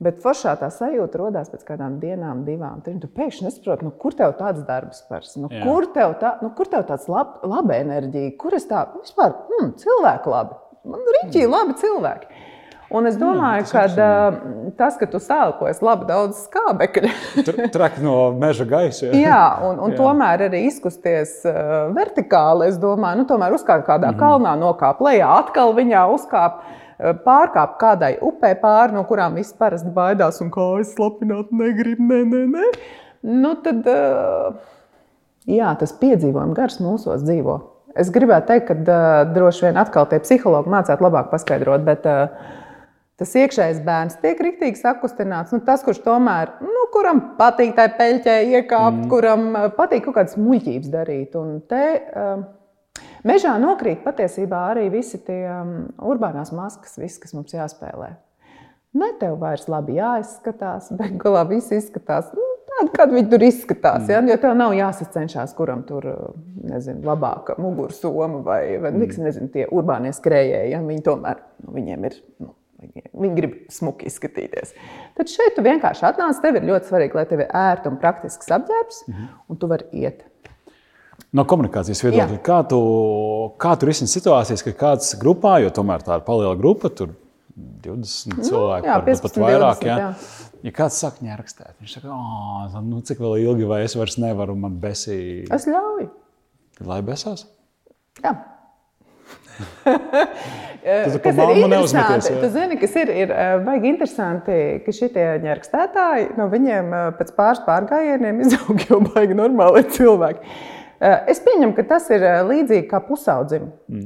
Bet 0.00 0.22
foršā 0.22 0.54
tā 0.56 0.70
sajūta 0.72 1.18
radās 1.20 1.50
pēc 1.52 1.64
kādām 1.68 1.98
dienām, 2.00 2.44
divām, 2.46 2.78
trim. 2.84 2.96
Tu 3.02 3.08
pēkšņi 3.16 3.44
nesaproti, 3.44 3.84
nu, 3.84 3.92
kur 4.00 4.14
tev 4.16 4.32
tāds 4.38 4.62
darbs 4.64 5.02
pars, 5.10 5.34
nu, 5.36 5.50
Jā. 5.52 5.60
kur 5.66 5.88
tev, 5.92 6.14
tā, 6.22 6.38
nu, 6.40 6.48
kur 6.56 6.70
tev 6.72 6.86
tāds 6.88 7.04
lab, 7.12 7.34
laba 7.44 7.76
enerģija, 7.76 8.32
kur 8.40 8.56
es 8.56 8.64
tā 8.70 8.86
vispār, 8.94 9.34
hmm, 9.50 9.74
cilvēku 9.82 10.32
labi. 10.32 10.56
Man 10.88 11.04
riņķī 11.16 11.44
labi 11.44 11.76
cilvēki. 11.82 12.40
Un 12.90 13.06
es 13.06 13.14
domāju, 13.14 13.68
ka 13.70 13.84
uh, 13.86 14.38
tas, 14.78 14.96
ka 14.98 15.06
tu 15.06 15.20
sākojies 15.22 15.78
labi 15.84 16.08
daudz 16.08 16.40
skābekļa, 16.48 17.10
traki 17.76 18.02
no 18.02 18.16
meža 18.34 18.66
gaisa. 18.66 19.12
Jā, 19.12 19.20
jā 19.22 19.42
un, 19.68 19.78
un 19.78 19.94
jā. 19.94 19.98
tomēr 20.00 20.46
arī 20.48 20.64
izkusties 20.66 21.36
uh, 21.46 21.92
vertikāli. 21.94 22.66
Es 22.72 22.80
domāju, 22.82 23.22
nu, 23.22 23.28
tomēr 23.30 23.54
uzkāpt 23.54 23.86
kādā 23.86 24.10
mm 24.10 24.16
-hmm. 24.16 24.22
kalnā, 24.24 24.56
nokāpt 24.58 25.04
lejā, 25.06 25.30
atkal 25.44 25.74
viņā 25.78 26.04
uzkāpt. 26.16 26.78
Pārkāpt 27.00 27.78
kādai 27.80 28.18
upē 28.20 28.50
pāri, 28.60 28.92
no 28.92 29.06
kurām 29.08 29.38
viss 29.38 29.56
parasti 29.56 29.88
baidās 29.88 30.42
un 30.44 30.50
kājas 30.52 30.90
slapināt, 30.92 31.48
negrib, 31.48 31.96
nē, 31.96 32.18
nē, 32.28 32.42
nē. 32.50 32.66
Nu, 33.22 33.54
tad, 33.54 33.86
uh, 33.88 34.52
jā, 35.46 35.70
tas 35.80 35.92
piedzīvojums 35.92 36.56
gars 36.58 36.80
mūsos 36.80 37.22
dzīvo. 37.22 37.60
Es 37.96 38.10
gribētu 38.10 38.46
teikt, 38.52 38.68
ka 38.68 38.74
uh, 38.74 39.32
droši 39.34 39.66
vien 39.66 39.80
atkal 39.80 40.06
tie 40.10 40.20
psihologi 40.20 40.68
mācītu 40.68 41.06
labāk 41.06 41.30
paskaidrot, 41.32 41.86
bet 41.86 42.04
uh, 42.06 42.28
tas 43.20 43.34
iekšējais 43.36 43.82
bērns 43.84 44.16
tiek 44.22 44.40
rīktīgi 44.40 44.80
sakustināts. 44.80 45.52
Nu, 45.54 45.60
tas, 45.64 45.84
kurš 45.84 46.00
tomēr, 46.06 46.54
nu, 46.64 46.86
kuram 46.94 47.20
patīk 47.38 47.74
tai 47.76 47.90
peļķē 47.98 48.36
iekāpt, 48.56 49.02
mm. 49.02 49.10
kuram 49.12 49.50
uh, 49.52 49.68
patīk 49.76 50.06
kaut 50.06 50.16
kādas 50.16 50.38
muļķības 50.40 50.90
darīt. 50.92 51.36
Un 51.36 51.60
te 51.70 51.84
um, 52.16 52.46
mežā 53.28 53.54
nokrīt 53.60 54.00
patiesībā 54.06 54.64
arī 54.72 54.88
visi 54.92 55.20
tie 55.26 55.42
um, 55.52 55.74
urbānās 56.12 56.54
maskas, 56.56 56.96
viss, 57.00 57.20
kas 57.20 57.36
mums 57.36 57.56
jāspēlē. 57.56 58.14
Ne 58.96 59.12
tev 59.20 59.36
vairs 59.42 59.68
labi 59.70 60.00
jāizskatās, 60.00 60.88
bet 60.98 61.18
galā 61.20 61.44
viss 61.50 61.76
izskatās. 61.76 62.32
Nu, 62.36 62.46
Tāda, 62.70 62.92
kāda 62.94 63.16
viņi 63.16 63.28
tur 63.32 63.42
izskatās. 63.44 64.06
Ja? 64.08 64.20
Jo 64.24 64.36
tev 64.40 64.54
nav 64.56 64.72
jāsacenšas, 64.76 65.52
kuram 65.58 65.82
tur 65.88 66.06
ir 66.06 67.02
labāka 67.04 67.56
mugursoma 67.60 68.40
vai, 68.46 68.62
vai 68.80 68.92
mm. 68.94 69.18
nezinu, 69.26 69.50
tie 69.52 69.66
urbānie 69.68 70.14
skrējēji. 70.16 70.72
Ja? 70.72 70.80
Viņi 70.86 71.04
tomēr 71.04 71.42
nu, 71.64 71.74
viņiem 71.76 72.06
ir 72.08 72.16
nu, 72.40 72.54
Viņi, 72.80 73.34
grib 73.36 73.54
smuki 73.72 74.08
izskatīties. 74.08 74.74
Tad 75.18 75.28
šeit 75.28 75.56
tu 75.56 75.64
vienkārši 75.64 76.06
atnāc. 76.08 76.40
Tev 76.40 76.56
ir 76.56 76.66
ļoti 76.70 76.88
svarīgi, 76.88 77.18
lai 77.18 77.26
tev 77.28 77.44
ir 77.44 77.54
ērts 77.60 77.90
un 77.90 77.98
praktisks 78.00 78.52
apģērbs, 78.56 79.02
mm 79.06 79.14
-hmm. 79.14 79.32
un 79.48 79.60
tu 79.60 79.68
vari 79.70 79.88
iet. 79.92 80.24
No 81.36 81.44
komunikācijas 81.46 82.00
viedokļa, 82.02 82.38
kā 82.42 82.60
tu, 82.70 82.78
kā 83.60 83.76
tu 83.78 83.86
risini 83.86 84.10
situācijas, 84.10 84.64
ka 84.66 84.72
kāds 84.80 85.12
grupā, 85.20 85.60
jo 85.62 85.70
tomēr 85.70 86.02
tā 86.02 86.16
ir 86.18 86.24
paliela 86.26 86.56
grupa, 86.58 86.88
tur 86.88 87.12
20 87.84 88.34
nu, 88.34 88.44
cilvēki, 88.46 88.88
jā, 88.88 88.96
15, 89.06 89.22
pat 89.22 89.36
vairāk. 89.44 89.84
20, 89.84 89.86
jā. 89.86 89.98
Jā. 89.98 90.14
Ja 90.60 90.72
kāds 90.76 90.98
saka, 91.00 91.24
nerakstīt, 91.24 91.72
viņš 91.80 91.94
saka, 91.96 92.12
oh, 92.12 92.80
nu, 92.84 93.00
cik 93.06 93.20
vēl 93.22 93.38
ilgi, 93.46 93.68
vai 93.68 93.82
es 93.84 93.94
vairs 93.96 94.18
nevaru, 94.20 94.56
man 94.60 94.76
besī. 94.82 95.46
Es 95.52 95.64
ļauju. 95.70 96.10
Lai 96.88 97.00
besās? 97.04 97.46
Jā. 98.24 98.34
Tas 100.80 101.16
ir 101.18 101.36
mamma 101.36 101.68
neuzmeties. 101.74 102.30
Tu 102.40 102.50
zini, 102.54 102.80
kas 102.80 102.96
ir, 103.02 103.12
ir 103.26 103.32
baigi 103.66 103.90
interesanti, 103.92 104.58
ka 104.86 104.94
šitie 104.96 105.26
ņērkstētāji, 105.44 106.34
no 106.40 106.48
viņiem 106.52 106.92
pēc 107.18 107.32
pāris 107.36 107.62
pārgājieniem 107.68 108.44
izaug 108.46 108.84
jau 108.88 109.00
baigi 109.10 109.36
normāli 109.36 109.84
cilvēki. 109.92 110.60
Es 111.00 111.38
pieņemu, 111.40 111.72
ka 111.72 111.84
tas 111.88 112.10
ir 112.12 112.20
līdzīgi 112.44 112.84
kā 112.90 112.98
pusaudzim. 113.00 113.70
Mm. 113.88 114.02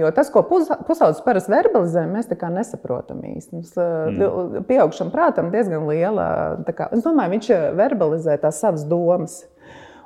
Jo 0.00 0.08
tas, 0.16 0.30
ko 0.32 0.40
pusaudzis 0.48 1.20
parasti 1.20 1.52
verbalizē, 1.52 2.06
mēs 2.08 2.30
tā 2.30 2.38
kā 2.40 2.48
nesaprotam 2.52 3.20
īstenībā. 3.28 3.88
Mm. 4.08 4.62
Pieaugšam 4.68 5.12
prātam 5.12 5.50
diezgan 5.52 5.84
liela. 5.90 6.30
Kā, 6.72 6.88
es 6.96 7.04
domāju, 7.04 7.34
viņš 7.36 7.50
verbalizē 7.76 8.38
tās 8.40 8.62
savas 8.64 8.88
domas. 8.88 9.42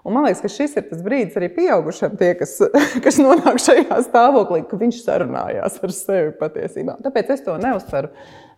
Un 0.04 0.12
man 0.12 0.26
liekas, 0.26 0.42
ka 0.44 0.50
šis 0.52 0.74
ir 0.76 0.84
tas 0.90 1.00
brīdis 1.04 1.36
arī 1.40 1.48
pieaugušiem, 1.54 2.16
tie, 2.20 2.34
kas, 2.36 2.58
kas 3.04 3.18
nonāk 3.22 3.56
šajā 3.64 4.02
stāvoklī, 4.04 4.60
ka 4.68 4.76
viņš 4.80 5.00
sarunājās 5.00 5.78
ar 5.80 5.94
sevi 5.96 6.34
patiesībā. 6.40 6.98
Tāpēc 7.06 7.32
es 7.32 7.44
to 7.46 7.56
neuztveru 7.60 8.12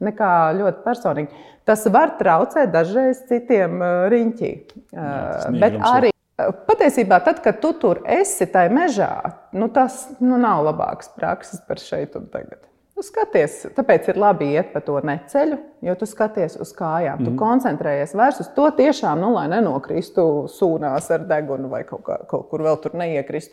nekā 0.06 0.32
ļoti 0.58 0.82
personīgi. 0.84 1.44
Tas 1.66 1.86
var 1.94 2.16
traucēt 2.18 2.74
dažreiz 2.74 3.22
citiem 3.30 3.78
uh, 3.78 4.06
riņķī. 4.10 4.52
Jā, 4.94 5.06
bet 5.62 5.78
arī 5.86 6.10
uh, 6.10 6.50
patiesībā, 6.66 7.22
tad, 7.26 7.38
kad 7.46 7.62
tu 7.62 7.72
tur 7.78 8.02
esi 8.10 8.46
tajā 8.50 8.72
mežā, 8.74 9.12
nu, 9.54 9.70
tas 9.74 10.04
nu, 10.18 10.34
nav 10.42 10.66
labāks 10.66 11.14
prakses 11.14 11.62
par 11.66 11.82
šeit 11.82 12.18
un 12.18 12.26
tagad. 12.32 12.58
Nu, 12.96 13.02
skaties, 13.04 13.58
tāpēc 13.76 14.06
ir 14.08 14.16
labi 14.16 14.46
iet 14.56 14.70
pa 14.72 14.80
to 14.80 14.94
neceļu, 15.04 15.58
jo 15.84 15.94
tu 16.00 16.06
skaties 16.08 16.54
uz 16.64 16.70
kājām. 16.72 17.20
Mm. 17.20 17.26
Tu 17.26 17.28
mhm. 17.28 17.40
koncentrējies 17.42 18.14
vairs 18.16 18.40
uz 18.40 18.48
to 18.56 18.70
tiešām, 18.78 19.20
nu, 19.20 19.34
lai 19.36 19.50
nenokristu 19.52 20.24
sūnās 20.48 21.10
ar 21.12 21.26
degunu 21.28 21.68
vai 21.72 21.82
kaut, 21.84 22.06
kā, 22.06 22.16
kaut 22.30 22.46
kur 22.48 22.64
vēl 22.64 22.78
tur 22.80 22.96
neiekristu. 22.96 23.52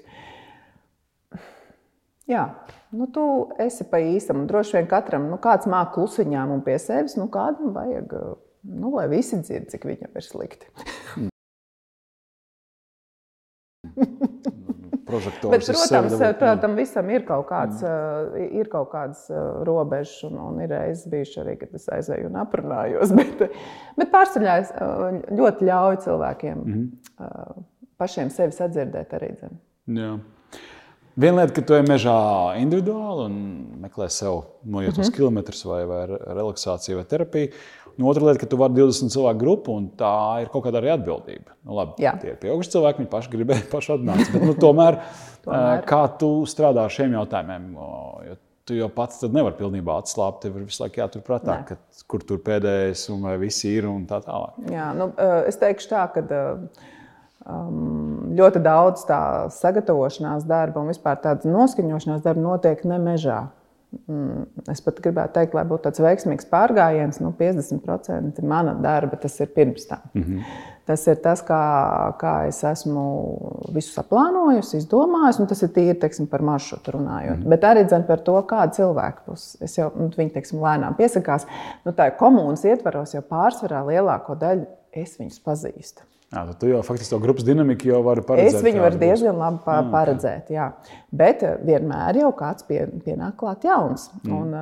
Jā, 2.31 2.45
nu, 2.95 3.09
tu 3.11 3.25
esi 3.59 3.83
pa 3.91 3.99
īstam. 3.99 4.47
Droši 4.47 4.77
vien 4.77 4.87
katram, 4.87 5.27
nu, 5.27 5.35
kāds 5.43 5.67
māk 5.67 5.91
klusiņām 5.97 6.55
un 6.55 6.63
pie 6.63 6.79
sevis, 6.79 7.17
nu, 7.19 7.27
kādam 7.33 7.75
vajag, 7.75 8.15
nu, 8.63 8.95
lai 8.95 9.09
visi 9.11 9.43
dzird, 9.43 9.67
cik 9.75 9.83
viņam 9.91 10.15
ir 10.15 10.23
slikti. 10.29 10.71
prožektors. 15.13 15.53
Bet, 15.53 15.67
protams, 15.69 16.17
tā, 16.41 16.53
tam 16.63 16.75
visam 16.79 17.09
ir 17.13 17.25
kaut, 17.27 17.45
kāds, 17.51 17.83
mm. 17.85 18.51
ir 18.59 18.69
kaut 18.73 18.91
kādas 18.93 19.23
robežas, 19.67 20.17
un, 20.27 20.39
un 20.41 20.61
ir 20.65 20.73
reizes 20.73 21.07
bijuši 21.13 21.41
arī, 21.45 21.55
kad 21.61 21.77
es 21.79 21.87
aizēju 21.97 22.31
un 22.31 22.39
aprunājos. 22.43 23.13
Bet, 23.23 23.43
bet 23.99 24.09
pārsvarā 24.11 24.59
es 24.63 24.71
ļoti 25.37 25.67
ļauju 25.69 25.99
cilvēkiem 26.03 26.63
mm. 26.63 26.85
pašiem 28.01 28.31
sevi 28.33 28.55
sadzirdēt 28.55 29.13
arī. 29.19 29.29
Dzim. 29.37 29.59
Jā. 29.99 30.15
Viena 31.13 31.43
lieta, 31.43 31.53
ka 31.53 31.61
tu 31.61 31.75
ej 31.77 31.83
mežā 31.85 32.17
individuāli 32.57 33.25
un 33.27 33.33
meklē 33.83 34.07
sev 34.09 34.39
noiet 34.65 34.91
uz 34.91 34.97
mm 34.97 35.03
-hmm. 35.03 35.15
kilometrus 35.15 35.65
vai, 35.65 35.85
vai 35.85 36.05
relaksāciju 36.07 36.95
vai 36.95 37.05
terapiju. 37.05 37.51
Nu, 37.97 38.07
otra 38.09 38.25
lieta, 38.25 38.39
ka 38.39 38.45
tu 38.45 38.57
vari 38.57 38.73
20 38.73 39.13
cilvēku 39.13 39.39
grupu, 39.39 39.75
un 39.77 39.91
tā 39.97 40.41
ir 40.41 40.49
kaut 40.49 40.65
kāda 40.65 40.81
arī 40.81 40.89
atbildība. 40.93 41.53
Nu, 41.63 41.75
labi, 41.75 41.91
Jā. 42.01 42.17
tie 42.21 42.29
ir 42.29 42.39
pieauguši 42.41 42.69
cilvēki, 42.69 42.97
viņi 42.97 43.09
paši 43.09 43.29
gribēja 43.29 43.69
paši 43.75 43.93
atnākt. 43.93 44.33
Bet, 44.33 44.41
nu, 44.43 44.53
tomēr, 44.53 44.97
tomēr, 45.45 45.85
kā 45.85 46.17
tu 46.17 46.45
strādā 46.45 46.83
ar 46.83 46.89
šiem 46.89 47.13
jautājumiem? 47.13 47.73
Jo 48.27 48.35
tu 48.65 48.77
jau 48.77 48.89
pats 48.89 49.21
nevari 49.21 49.55
pilnībā 49.59 49.97
atslābt. 49.99 50.41
Tev 50.41 50.57
ir 50.57 50.67
visu 50.69 50.83
laiku 50.83 51.01
jāturprātā, 51.01 51.59
ka, 51.67 51.77
kur 52.07 52.23
tur 52.23 52.39
pēdējais 52.39 53.09
un 53.13 53.21
vai 53.27 53.37
visi 53.41 53.75
ir 53.77 53.87
un 53.89 54.05
tā 54.09 54.21
tālāk. 54.23 54.59
Jā, 54.71 54.93
nu, 54.97 55.09
es 55.47 55.59
teikšu 55.61 55.89
tā, 55.91 56.05
ka 56.15 56.23
um, 57.45 58.33
ļoti 58.37 58.61
daudz 58.63 59.05
tā 59.09 59.19
sagatavošanās 59.53 60.47
darba 60.49 60.83
un 60.83 60.91
vispār 60.93 61.19
tādas 61.23 61.49
noskaņošanās 61.49 62.23
darba 62.25 62.47
notiek 62.51 62.83
ne 62.87 62.99
mežā. 63.01 63.41
Mm, 64.09 64.47
es 64.73 64.79
pat 64.81 64.97
gribētu 65.05 65.35
teikt, 65.35 65.53
lai 65.53 65.63
būtu 65.69 65.85
tāds 65.85 66.01
veiksmīgs 66.01 66.47
pārgājiens, 66.49 67.19
nu, 67.21 67.29
50% 67.37 68.41
mana 68.49 68.73
darba 68.81 69.19
tas 69.21 69.35
ir 69.43 69.51
pirms 69.53 69.85
tam. 69.85 70.01
Mm 70.13 70.23
-hmm. 70.23 70.53
Tas 70.83 71.07
ir 71.07 71.15
tas, 71.23 71.39
kā, 71.47 71.59
kā 72.19 72.47
es 72.47 72.63
esmu 72.63 73.03
visu 73.71 73.93
saplānojusi, 73.93 74.77
izdomājusi, 74.77 75.39
un 75.39 75.47
tas 75.47 75.61
ir 75.61 75.69
tīri 75.69 75.99
teiksim, 75.99 76.27
par 76.27 76.41
maršrutu 76.41 76.91
runājot. 76.91 77.37
Mm 77.37 77.43
-hmm. 77.43 77.49
Bet 77.49 77.61
arī 77.61 77.85
dzen, 77.87 78.03
par 78.03 78.19
to, 78.19 78.41
kāda 78.41 78.73
cilvēka 78.73 79.21
būs. 79.27 79.57
Es 79.61 79.77
jau 79.77 79.91
nu, 79.95 80.09
viņi 80.17 80.33
teiksim, 80.33 80.59
lēnām 80.59 80.95
piesakās. 80.95 81.45
Nu, 81.85 81.91
tā 81.91 82.05
ir 82.07 82.17
komunas 82.17 82.63
ietvaros, 82.63 83.13
jau 83.13 83.21
pārsvarā 83.21 83.85
lielāko 83.85 84.35
daļu 84.35 84.65
es 84.91 85.19
viņus 85.19 85.39
pazīstu. 85.45 86.12
Jā, 86.33 86.43
tu 86.57 86.69
jau 86.69 86.79
faktiski 86.85 87.13
to 87.13 87.19
grupas 87.21 87.45
dinamiku 87.45 87.91
jau 87.91 87.99
vari 88.05 88.23
paredzēt. 88.25 88.57
Es 88.57 88.65
viņu 88.65 88.81
varu 88.81 88.99
diezgan 89.01 89.37
labi 89.37 89.61
pa 89.65 89.77
mm, 89.81 89.91
paredzēt. 89.93 90.49
Jā. 90.53 90.71
Bet 91.13 91.43
vienmēr 91.67 92.23
jau 92.23 92.31
kāds 92.37 92.65
pie, 92.65 92.79
pienāk 93.05 93.37
klāt 93.41 93.67
jauns. 93.67 94.07
Mm. 94.23 94.33
Un, 94.39 94.57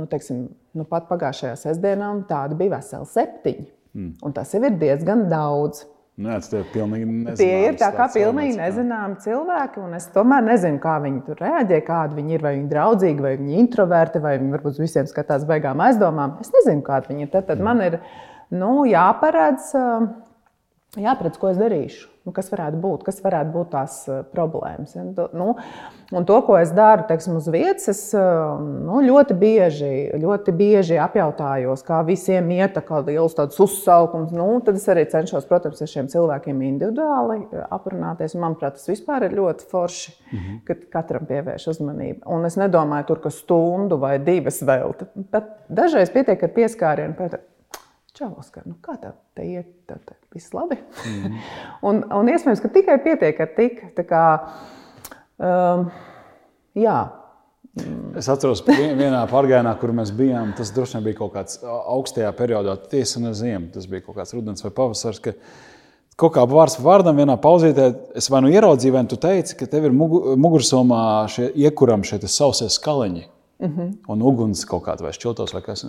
nu, 0.00 0.08
teiksim, 0.10 0.44
nu, 0.76 0.86
pat 0.90 1.08
pagājušajā 1.08 1.56
sestdienā 1.62 2.10
tādi 2.28 2.58
bija 2.60 2.76
veseli 2.76 3.08
septiņi. 3.14 3.66
Mm. 3.94 4.14
Un 4.26 4.36
tas 4.36 4.52
jau 4.52 4.60
ir 4.66 4.76
diezgan 4.80 5.28
daudz. 5.30 5.86
Nu, 6.14 6.28
jā, 6.30 6.36
tie 6.46 6.60
ir 6.60 6.68
pilnīgi 6.70 7.06
nezināmi. 7.08 7.38
Tie 7.40 7.54
ir 7.70 7.78
tā 7.80 7.88
kā 7.96 8.04
pilnīgi 8.14 8.58
nezināmi 8.60 9.16
cilvēki, 9.24 9.80
un 9.82 9.96
es 9.96 10.04
tomēr 10.14 10.44
nezinu, 10.46 10.78
kā 10.82 10.98
viņi 11.02 11.24
tur 11.26 11.40
reaģē, 11.42 11.80
kādi 11.88 12.20
viņi 12.20 12.36
ir. 12.36 12.44
Vai 12.44 12.52
viņi 12.54 12.68
ir 12.68 12.70
draudzīgi, 12.70 13.24
vai 13.24 13.32
viņi 13.40 13.56
ir 13.56 13.64
introverti, 13.64 14.22
vai 14.22 14.36
viņi 14.38 14.54
varbūt 14.54 14.78
visiem 14.82 15.08
skatās 15.10 15.48
beigām 15.48 15.82
aizdomām. 15.82 16.36
Es 16.44 16.52
nezinu, 16.54 16.84
kādi 16.86 17.10
viņi 17.10 17.26
ir. 17.26 17.32
Tad, 17.32 17.48
tad 17.48 17.58
mm. 17.58 17.66
man 17.66 17.82
ir 17.88 17.98
nu, 18.54 18.84
jāparedz. 18.86 19.72
Uh, 19.74 20.06
jāapredz, 21.00 21.38
ko 21.40 21.50
es 21.52 21.60
darīšu. 21.60 22.10
Nu, 22.24 22.32
kas 22.32 22.46
varētu 22.48 22.78
būt, 22.80 23.02
kas 23.04 23.18
varētu 23.20 23.50
būt 23.52 23.68
tās 23.74 23.96
uh, 24.08 24.22
problēmas. 24.32 24.94
Ja? 24.96 25.02
Nu, 25.36 25.50
un 26.16 26.24
to, 26.24 26.38
ko 26.46 26.56
es 26.56 26.70
daru 26.72 27.04
teiksim, 27.04 27.34
uz 27.36 27.50
vietas, 27.52 27.84
es 27.92 28.00
uh, 28.16 28.54
nu, 28.56 29.02
ļoti, 29.04 29.36
bieži, 29.36 29.90
ļoti 30.22 30.54
bieži 30.56 30.96
apjautājos, 31.04 31.84
kā 31.84 32.00
visiem 32.08 32.48
iet, 32.56 32.80
kā 32.88 33.02
liels 33.04 33.36
uzsaukums. 33.36 34.32
Nu, 34.32 34.48
tad 34.64 34.80
es 34.80 34.88
arī 34.88 35.04
cenšos, 35.12 35.44
protams, 35.50 35.84
ar 35.84 35.92
šiem 35.92 36.08
cilvēkiem 36.14 36.64
individuāli 36.70 37.42
uh, 37.44 37.66
aprunāties. 37.76 38.38
Manuprāt, 38.40 38.78
tas 38.78 38.88
vispār 38.88 39.28
ir 39.28 39.36
ļoti 39.36 39.68
forši, 39.68 40.16
mm 40.16 40.38
-hmm. 40.38 40.60
kad 40.70 40.88
katram 40.96 41.28
pievērš 41.28 41.68
uzmanību. 41.76 42.22
Un 42.24 42.48
es 42.48 42.56
nedomāju, 42.56 43.10
tur, 43.12 43.20
ka 43.20 43.30
stundu 43.30 44.00
vai 44.00 44.16
divas. 44.18 44.62
Bet 44.64 45.52
dažreiz 45.68 46.08
pietiek 46.10 46.42
ar 46.42 46.56
pieskārienu. 46.56 47.44
Čau, 48.14 48.30
Oskar, 48.38 48.62
nu 48.70 48.76
kā 48.78 48.94
tev 49.02 49.16
te 49.34 49.42
iet? 49.42 49.72
Tev 49.90 49.98
te 50.06 50.14
viss 50.30 50.52
labi. 50.54 50.76
Mm. 51.02 51.38
un, 51.88 52.00
un 52.14 52.30
iespējams, 52.30 52.62
ka 52.62 52.70
tikai 52.70 53.00
pietiek 53.02 53.40
ar 53.42 53.52
tik. 53.56 53.80
Kā, 54.06 54.24
um, 55.42 55.88
jā, 56.78 56.98
Es 58.14 58.28
atceros, 58.30 58.60
vienā 58.68 59.24
pārgājienā, 59.26 59.72
kur 59.80 59.90
mēs 59.98 60.12
bijām, 60.14 60.52
tas 60.54 60.70
droši 60.70 60.94
vien 60.94 61.08
bija 61.08 61.16
kaut 61.18 61.32
kāds 61.34 61.56
augstajā 61.66 62.28
periodā, 62.38 62.76
tiesa 62.92 63.18
ne 63.18 63.32
ziema, 63.34 63.66
tas 63.74 63.88
bija 63.90 64.04
kaut 64.04 64.14
kāds 64.20 64.30
rudens 64.36 64.62
vai 64.62 64.70
pavasaris. 64.76 65.18
Ka 65.24 65.32
kaut 66.22 66.36
kā 66.36 66.44
vārds 66.46 66.78
vārdam, 66.78 67.18
vienā 67.18 67.34
pauzītē, 67.42 67.88
es 68.14 68.30
vai 68.30 68.44
nu 68.44 68.52
ieraudzīju, 68.54 68.94
vai 68.94 69.02
nu 69.02 69.10
tu 69.10 69.18
teici, 69.18 69.56
ka 69.58 69.66
tev 69.66 69.88
ir 69.88 69.96
mugursomā 69.98 71.02
šie 71.34 71.48
iekurami 71.66 72.06
šie 72.06 72.20
sausie 72.30 72.70
skaliņi 72.70 73.24
mm 73.26 73.72
-hmm. 73.72 73.92
un 74.06 74.22
uguns 74.22 74.62
kaut 74.70 74.86
kāda 74.86 75.08
vai 75.08 75.12
šķiltos 75.16 75.58
vai 75.58 75.62
kas. 75.66 75.88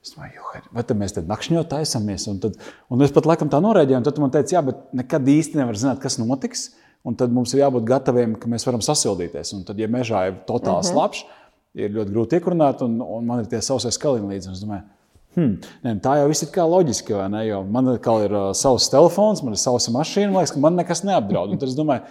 Es 0.00 0.14
domāju, 0.14 0.44
vai 0.72 0.82
tad 0.88 0.96
mēs 0.96 1.12
tad 1.12 1.26
nakšņot 1.28 1.68
taisamies? 1.68 2.24
Un, 2.32 2.38
tad, 2.40 2.54
un 2.88 3.04
es 3.04 3.12
pat 3.12 3.26
laikam 3.28 3.50
tā 3.52 3.58
norēģēju, 3.60 3.98
un 4.00 4.06
tad 4.06 4.20
man 4.22 4.30
teica, 4.32 4.54
jā, 4.56 4.62
bet 4.64 4.86
nekad 4.96 5.28
īsti 5.28 5.60
nevar 5.60 5.76
zināt, 5.76 6.00
kas 6.00 6.16
notiks. 6.22 6.70
Un 7.04 7.16
tad 7.16 7.32
mums 7.32 7.52
ir 7.54 7.62
jābūt 7.62 7.86
gataviem, 7.88 8.34
ka 8.36 8.48
mēs 8.52 8.66
varam 8.68 8.82
sasildīties. 8.84 9.54
Un 9.56 9.62
tad, 9.68 9.78
ja 9.80 9.88
mežā 9.88 10.26
ir 10.28 10.40
totāli 10.48 10.80
uh 10.80 10.84
-huh. 10.84 10.92
slapjš, 10.92 11.22
ir 11.80 11.92
ļoti 11.94 12.12
grūti 12.12 12.40
iekurāt, 12.40 12.82
un, 12.84 12.98
un 13.00 13.26
man 13.26 13.40
ir 13.40 13.46
tie 13.46 13.60
sausais 13.64 13.96
skaliņi 13.96 14.32
līdzi. 14.32 14.52
Es 14.52 14.64
domāju, 14.64 14.82
hmm, 15.36 15.54
ne, 15.84 15.94
tā 16.04 16.16
jau 16.18 16.28
viss 16.28 16.44
ir 16.44 16.50
kā 16.54 16.66
loģiski, 16.68 17.14
vai 17.16 17.28
ne? 17.28 17.46
Jo 17.46 17.62
man 17.64 17.88
ir 17.94 18.00
uh, 18.32 18.50
savs 18.52 18.88
telefons, 18.92 19.42
man 19.42 19.56
ir 19.56 19.62
savs 19.62 19.88
mašīna, 19.88 20.32
man 20.32 20.42
liekas, 20.42 20.54
ka 20.56 20.60
man 20.60 20.76
nekas 20.76 21.04
neapdraud. 21.04 21.50
Un 21.50 21.58
tad 21.58 21.68
es 21.68 21.76
domāju, 21.78 22.02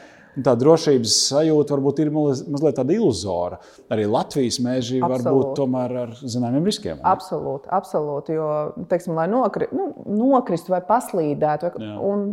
tā 0.45 0.53
drošības 0.59 1.15
sajūta 1.29 1.75
varbūt 1.75 2.01
ir 2.03 2.12
mazliet 2.13 2.77
tāda 2.77 2.95
iluzora. 2.95 3.59
Arī 3.91 4.07
Latvijas 4.09 4.59
meži 4.63 5.01
var 5.03 5.24
būt 5.25 5.53
tomēr 5.59 5.95
ar 6.05 6.15
zināmiem 6.21 6.67
riskiem. 6.69 7.01
Absolūti, 7.07 7.69
absolūti. 7.75 8.38
Jo, 8.38 8.50
teiksim, 8.91 9.15
lai 9.17 9.27
nokri, 9.31 9.69
nu, 9.75 9.91
nokristu 10.19 10.75
vai 10.75 10.81
paslīdētu, 10.86 11.74
vai, 11.75 11.93
un 12.09 12.27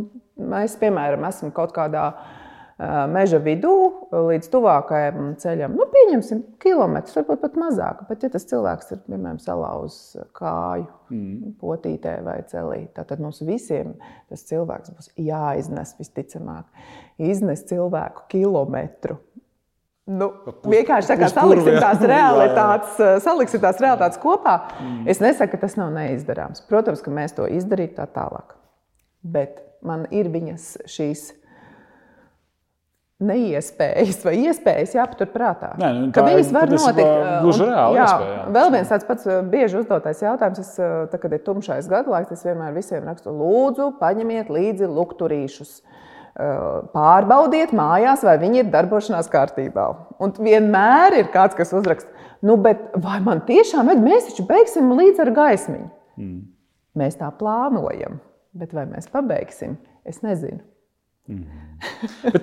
mēs, 0.53 0.77
piemēram, 0.81 1.25
esam 1.29 1.53
kaut 1.55 1.75
kādā 1.75 1.97
veidā 1.97 2.36
meža 2.77 3.39
vidū 3.41 3.73
līdz 4.13 4.49
tuvākajam 4.53 5.31
ceļam. 5.41 5.73
Nu, 5.77 5.87
pieņemsim, 5.89 6.43
kilometrus, 6.61 7.15
varbūt 7.17 7.41
pat 7.41 7.57
mazāk. 7.57 8.03
Bet, 8.09 8.25
ja 8.25 8.29
tas 8.33 8.45
cilvēks 8.49 8.93
ir 8.93 8.99
piemēram 9.07 9.39
salauzis 9.41 10.19
kāju, 10.37 10.85
mm. 11.09 11.55
potītē 11.61 12.19
vai 12.25 12.37
celī, 12.51 12.83
tad 12.93 13.15
mums 13.23 13.41
visiem 13.45 13.95
tas 14.29 14.45
cilvēks 14.49 14.93
būs 14.93 15.09
jāiznes 15.17 15.95
visticamāk. 15.97 16.69
Iznes 17.17 17.65
cilvēku 17.69 18.27
kilometru. 18.29 19.17
Nu, 20.07 20.29
vienkārši 20.63 21.09
tā 21.09 21.17
kā 21.19 21.27
saliksim 21.33 21.81
tās 21.81 22.05
realitātes, 22.13 22.93
saliksim 23.25 23.63
tās 23.63 23.81
realitātes 23.83 24.21
kopā. 24.21 24.59
Mm. 24.77 25.01
Es 25.09 25.19
nesaku, 25.23 25.55
ka 25.55 25.65
tas 25.65 25.75
nav 25.81 25.89
neizdarāms. 25.97 26.61
Protams, 26.69 27.01
ka 27.03 27.11
mēs 27.11 27.35
to 27.35 27.49
izdarītu 27.57 27.97
tā 27.97 28.05
tālāk. 28.13 28.53
Bet 29.25 29.59
man 29.83 30.05
ir 30.13 30.29
viņas 30.31 30.69
šīs 30.87 31.25
neiespējas 33.23 34.19
vai 34.25 34.35
iespējas 34.45 34.93
jāpatur 34.93 35.29
prātā. 35.33 35.71
Nē, 35.81 35.89
nu, 35.95 36.09
tā, 36.13 36.23
viņas 36.27 36.51
var 36.53 36.69
notikt. 36.69 37.13
Gluži 37.43 37.65
reāli. 37.65 37.97
Jā, 37.97 38.03
iespēja. 38.05 38.41
Vēl 38.57 38.73
viens 38.75 38.91
tāds 38.93 39.07
pats 39.07 39.29
bieži 39.53 39.79
uzdotais 39.79 40.21
jautājums, 40.21 40.61
es, 40.61 40.75
tā, 41.11 41.21
kad 41.21 41.33
ir 41.33 41.41
tumšais 41.45 41.89
gadlaiks, 41.89 42.35
es 42.35 42.45
vienmēr 42.45 42.75
visiem 42.77 43.07
rakstu, 43.09 43.33
lūdzu, 43.33 43.89
paņemiet 44.01 44.51
līdzi 44.53 44.91
lukturīšus. 44.91 45.79
Pārbaudiet 46.93 47.73
mājās, 47.73 48.21
vai 48.27 48.35
viņi 48.37 48.61
ir 48.61 48.69
darbošanās 48.69 49.31
kārtībā. 49.33 49.87
Un 50.21 50.35
vienmēr 50.37 51.17
ir 51.23 51.31
kāds, 51.33 51.57
kas 51.57 51.73
uzraksta, 51.73 52.13
nu, 52.45 52.59
vai 52.61 53.17
man 53.25 53.41
tiešām 53.47 53.89
vajag, 53.89 54.05
mēs 54.05 54.29
taču 54.29 54.45
beigsim 54.45 54.93
līdz 54.93 55.25
ar 55.25 55.33
gaismiņu. 55.33 55.89
Mm. 56.21 56.39
Mēs 57.01 57.17
tā 57.17 57.31
plānojam, 57.33 58.21
bet 58.57 58.77
vai 58.77 58.85
mēs 58.89 59.09
pabeigsim, 59.09 59.79
es 60.05 60.21
nezinu. 60.21 60.61
Mm. 61.27 61.65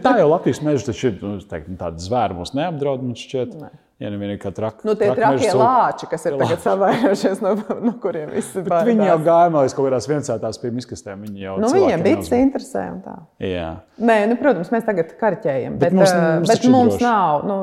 Tā 0.03 0.19
jau 0.21 0.27
Latvijas 0.31 0.61
meža 0.63 0.91
taču 0.91 1.09
ir 1.11 1.17
nu, 1.23 1.37
nu, 1.41 1.77
tāda 1.81 2.03
zvēra 2.03 2.37
mums 2.37 2.53
neapdraud. 2.55 3.03
Mums 3.03 3.23
šķiet, 3.25 3.55
ne. 3.59 3.71
ja 4.03 4.11
nu 4.13 4.21
vien 4.21 4.35
ir 4.35 4.39
kā 4.43 4.53
traki. 4.55 4.87
Nu, 4.87 4.95
tie 4.99 5.09
trakie 5.11 5.49
meža, 5.49 5.57
lāči, 5.59 6.09
kas 6.11 6.27
ir 6.29 6.37
tagad 6.41 6.63
savairojušies, 6.67 7.43
no, 7.43 7.55
no 7.83 7.95
kuriem 8.03 8.31
viss 8.35 8.55
ir. 8.61 8.69
Viņi 8.91 9.09
jau 9.09 9.19
gāja 9.27 9.51
līdz 9.57 9.77
kaut 9.77 9.89
kādās 9.89 10.09
viensētās 10.11 10.61
pie 10.63 10.71
miskastēm. 10.77 11.27
Viņi 11.27 11.47
jau 11.49 11.57
nu, 11.65 11.73
viņiem 11.75 12.07
bija 12.07 12.21
tas 12.21 12.33
interesē 12.39 12.85
un 12.93 13.01
tā. 13.07 13.17
Jā. 13.43 13.71
Nē, 13.99 14.21
nu, 14.31 14.39
protams, 14.41 14.71
mēs 14.75 14.87
tagad 14.87 15.17
karķējam, 15.21 15.81
bet, 15.81 15.91
bet 15.91 15.99
mums, 15.99 16.15
mums, 16.15 16.53
bet 16.53 16.69
mums 16.77 17.03
nav 17.03 17.49
nu, 17.49 17.59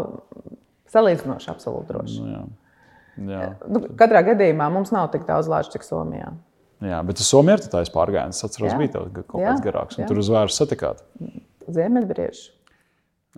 salīdzinoši 0.91 1.53
absolūti 1.55 1.93
droši. 1.93 2.19
Nu, 2.19 2.35
jā. 2.35 2.43
Jā. 3.31 3.47
Nu, 3.69 3.83
katrā 3.99 4.23
gadījumā 4.31 4.69
mums 4.73 4.91
nav 4.93 5.11
tik 5.13 5.27
daudz 5.27 5.49
lāču, 5.51 5.75
cik 5.75 5.85
Somijā. 5.85 6.31
Jā, 6.81 7.01
bet 7.05 7.21
uz 7.21 7.29
Somiju 7.29 7.59
ir 7.59 7.67
tāds 7.69 7.91
pārgājiens. 7.93 8.39
Es 8.39 8.47
atceros, 8.47 8.71
jā. 8.73 8.79
bija 8.79 8.91
kaut 8.95 9.27
kāds 9.35 9.43
jā, 9.43 9.55
garāks, 9.67 9.97
un 9.97 10.05
jā. 10.05 10.09
tur 10.09 10.21
uz 10.21 10.31
vērsu 10.33 10.63
satikāt. 10.63 11.03
Ziemeļbrieži. 11.69 12.47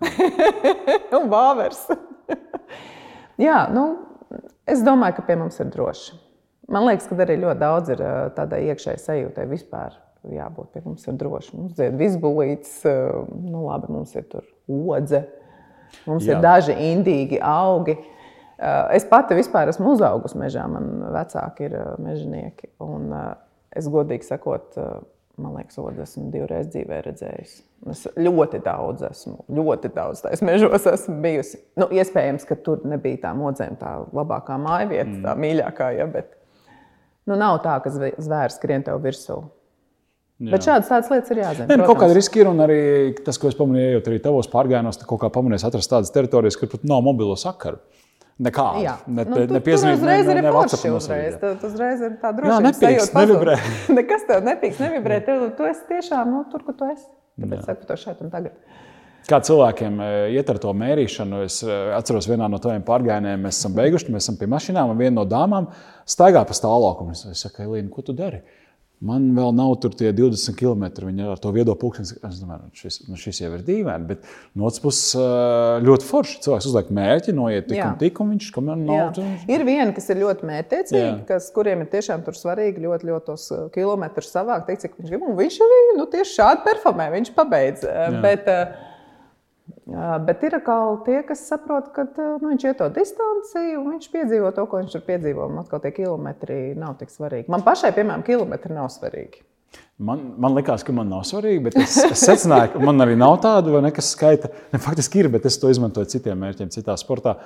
un 1.18 1.28
vāvers. 1.32 1.82
jā, 3.46 3.58
nu, 3.74 3.84
es 4.70 4.80
domāju, 4.86 5.18
ka 5.18 5.26
pie 5.28 5.36
mums 5.42 5.60
ir 5.60 5.68
droši. 5.74 6.16
Man 6.72 6.86
liekas, 6.88 7.10
ka 7.10 7.20
arī 7.20 7.36
ļoti 7.42 7.60
daudz 7.60 7.92
ir 7.92 8.00
tādai 8.38 8.62
iekšēji 8.70 9.02
sajūtai 9.04 9.44
vispār. 9.50 10.00
Jābūt 10.32 10.72
pie 10.72 10.80
mums 10.86 11.04
ir 11.04 11.20
droši. 11.20 11.52
Mums 11.58 11.80
ir 11.84 11.96
visbulīts, 12.00 12.78
nu 13.44 13.66
labi, 13.66 13.92
mums 13.92 14.14
ir 14.16 14.24
tur 14.30 14.46
odze, 14.72 15.20
mums 16.08 16.24
jā. 16.24 16.32
ir 16.32 16.40
daži 16.40 16.78
indīgi 16.94 17.42
augi. 17.44 17.98
Eh, 17.98 18.23
es 18.94 19.06
pati 19.10 19.36
vispār 19.38 19.72
esmu 19.72 19.94
uzaugusi 19.94 20.38
mežā, 20.38 20.66
man 20.70 21.08
vecāki 21.14 21.68
ir 21.68 21.76
eh, 21.78 21.90
mežonieki. 22.02 22.74
Un 22.84 23.10
eh, 23.14 23.30
es 23.80 23.88
godīgi 23.90 24.26
sakot, 24.28 24.76
man 25.40 25.56
liekas, 25.58 25.78
odas 25.82 26.12
esmu 26.12 26.28
divreiz 26.30 26.68
dzīvē 26.70 27.00
redzējusi. 27.08 27.64
Es 27.90 28.04
ļoti 28.16 28.60
daudz 28.64 29.02
esmu, 29.10 29.42
ļoti 29.52 29.90
daudz 29.96 30.22
tajos 30.24 30.44
mežos 30.46 30.86
esmu 30.88 31.18
bijusi. 31.24 31.58
Nu, 31.80 31.88
iespējams, 31.92 32.46
ka 32.48 32.56
tur 32.64 32.86
nebija 32.88 33.26
tā 33.26 33.34
modzēm 33.36 33.76
tā 33.80 33.96
labākā 34.14 34.56
māja 34.62 34.86
vieta, 34.92 35.10
mm. 35.10 35.20
tā 35.26 35.34
mīļākā, 35.42 35.90
ja, 35.98 36.06
bet 36.10 36.32
nu, 37.26 37.34
nav 37.34 37.58
tā, 37.66 37.76
ka 37.84 37.92
zvērs 37.92 38.60
skrien 38.60 38.86
tev 38.86 39.02
virsū. 39.04 39.42
Jā. 40.42 40.50
Bet 40.50 40.64
šādas 40.66 40.88
tādas 40.90 41.10
lietas 41.12 41.30
ir 41.30 41.40
jāzina. 41.44 41.66
Nē, 41.70 41.76
nu, 41.78 41.84
kaut 41.86 42.00
kāda 42.00 42.14
riska 42.16 42.40
ir, 42.40 42.48
un 42.50 42.62
arī 42.64 42.78
tas, 43.26 43.36
ko 43.38 43.50
es 43.50 43.58
pamanīju, 43.58 44.00
arī 44.02 44.16
tavos 44.22 44.48
pārgājienos, 44.50 44.98
kaut 45.06 45.20
kā 45.22 45.30
pamanīju 45.34 45.68
atrast 45.68 45.92
tādas 45.92 46.10
teritorijas, 46.14 46.58
kur 46.58 46.72
pat 46.72 46.86
nav 46.90 47.04
mobilo 47.06 47.36
sakaru. 47.38 47.78
Nekādu. 48.42 48.80
Jā, 48.82 48.96
ne, 49.06 49.22
nu, 49.22 49.36
tu, 49.36 49.54
nepiezīmēt, 49.54 50.00
tur 50.00 50.08
uzreiz 50.08 50.26
ne, 50.26 50.38
ir 50.40 50.48
forši. 50.56 50.88
Uzreiz, 50.90 51.34
tu 51.38 51.68
uzreiz 51.68 52.00
ir 52.02 52.16
tā 52.18 52.32
droši. 52.34 52.50
Jā, 52.50 52.56
nepīks, 52.64 53.12
nevibrē. 53.14 53.54
Nekas 53.98 54.24
tev 54.26 54.40
nepīks, 54.48 54.80
nevibrē. 54.82 55.20
Tev, 55.22 55.44
tu 55.54 55.68
esi 55.68 55.84
tiešām 55.92 56.32
nu, 56.32 56.40
tur, 56.50 56.64
kur 56.66 56.74
tu 56.80 56.88
esi. 56.90 57.06
Tāpēc 57.38 57.60
es 57.60 57.68
saku 57.70 57.86
to 57.86 57.98
šeit 58.00 58.24
un 58.26 58.32
tagad. 58.34 58.56
Kā 59.30 59.38
cilvēkiem 59.46 60.02
e, 60.02 60.08
iet 60.34 60.50
ar 60.50 60.58
to 60.60 60.74
mērīšanu, 60.76 61.44
es 61.46 61.60
e, 61.64 61.76
atceros, 61.96 62.26
vienā 62.28 62.50
no 62.50 62.58
taviem 62.60 62.82
pārgājieniem 62.84 63.46
mēs 63.46 63.62
esam 63.62 63.78
beiguši, 63.78 64.10
mēs 64.12 64.26
esam 64.26 64.36
pie 64.40 64.50
mašīnām, 64.50 64.90
un 64.92 65.00
viena 65.00 65.14
no 65.20 65.24
dāmām 65.30 65.70
staigā 66.10 66.42
pa 66.44 66.56
stāvlaukumu. 66.58 67.14
Es 67.14 67.46
saku, 67.46 67.64
Elīna, 67.68 67.88
ko 67.94 68.04
tu 68.04 68.12
dari? 68.18 68.42
Man 69.04 69.26
vēl 69.36 69.50
nav 69.56 69.72
tur 69.82 69.92
tie 69.98 70.12
20 70.14 70.54
km. 70.56 70.84
Viņa 71.04 71.26
ar 71.34 71.40
to 71.42 71.50
viedo 71.52 71.74
pulksteni. 71.76 72.14
Es 72.24 72.38
domāju, 72.40 72.68
nu 72.70 72.78
šis, 72.78 72.98
nu 73.10 73.18
šis 73.20 73.40
jau 73.42 73.50
ir 73.56 73.64
dīvaini. 73.66 74.06
Bet 74.08 74.22
no 74.54 74.68
otras 74.68 74.80
puses, 74.84 75.10
ļoti 75.84 76.08
forši. 76.08 76.38
Cilvēks 76.46 76.68
uzliek 76.70 76.94
mērķi, 76.94 77.34
noiet 77.36 77.68
tik 77.68 77.80
Jā. 77.80 77.90
un 77.90 77.98
tik, 78.00 78.22
un 78.22 78.32
viņš 78.32 78.48
kamēr 78.54 78.80
nav. 78.80 79.02
Tu... 79.18 79.26
Ir 79.50 79.66
viena, 79.66 79.90
kas 79.96 80.08
ir 80.14 80.22
ļoti 80.22 80.48
mērķtiecīga, 80.48 81.12
kas, 81.28 81.50
kuriem 81.56 81.84
ir 81.84 81.92
tiešām 81.92 82.24
svarīgi 82.38 82.86
ļoti, 82.86 83.10
ļoti 83.10 83.28
tos 83.28 83.50
kilometrus 83.74 84.32
savākt, 84.32 84.70
teikt, 84.70 84.86
cik 84.86 84.98
viņš 85.00 85.12
grib. 85.12 85.28
Un 85.28 85.38
viņš 85.42 85.60
arī 85.66 85.84
nu, 85.98 86.08
tieši 86.14 86.38
šādi 86.38 86.66
performē, 86.70 87.10
viņš 87.18 87.34
pabeidz. 87.36 87.84
Jā. 87.84 88.10
Bet, 88.24 88.48
uh, 88.48 88.92
Bet 90.26 90.42
ir 90.44 90.58
atkal 90.58 90.98
tie, 91.06 91.18
kas 91.24 91.46
saprot, 91.48 91.88
ka 91.96 92.04
nu, 92.16 92.50
viņš 92.50 92.66
ir 92.68 92.76
to 92.80 92.88
distanci, 92.92 93.62
un 93.78 93.94
viņš 93.94 94.10
piedzīvo 94.12 94.50
to, 94.56 94.66
ko 94.68 94.80
viņš 94.82 94.96
tur 94.96 95.04
piedzīvo. 95.06 95.48
Man 95.48 95.64
atkal 95.64 95.80
tie 95.84 95.92
kilometri 95.96 96.58
nav 96.76 96.98
tik 97.00 97.12
svarīgi. 97.12 97.48
Man 97.52 97.64
pašai, 97.64 97.94
piemēram, 97.96 98.24
kilometri 98.26 98.76
nav 98.76 98.90
svarīgi. 98.92 99.40
Man, 99.98 100.24
man 100.42 100.56
liekas, 100.56 100.82
ka 100.82 100.90
man 100.90 101.06
nav 101.06 101.22
svarīgi, 101.28 101.60
bet 101.68 101.76
es, 101.78 101.94
es 102.02 102.24
secināju, 102.26 102.72
ka 102.72 102.80
man 102.82 102.98
arī 103.04 103.14
nav 103.18 103.36
tādu, 103.44 103.76
vai 103.76 103.84
nekas 103.84 104.10
skaita. 104.16 104.50
Ne, 104.72 104.80
faktiski 104.82 105.22
ir, 105.22 105.28
bet 105.30 105.46
es 105.46 105.60
to 105.62 105.70
izmantoju 105.70 106.10
citiem 106.10 106.40
mērķiem, 106.42 106.72
citā 106.74 106.96
sportā. 106.98 107.36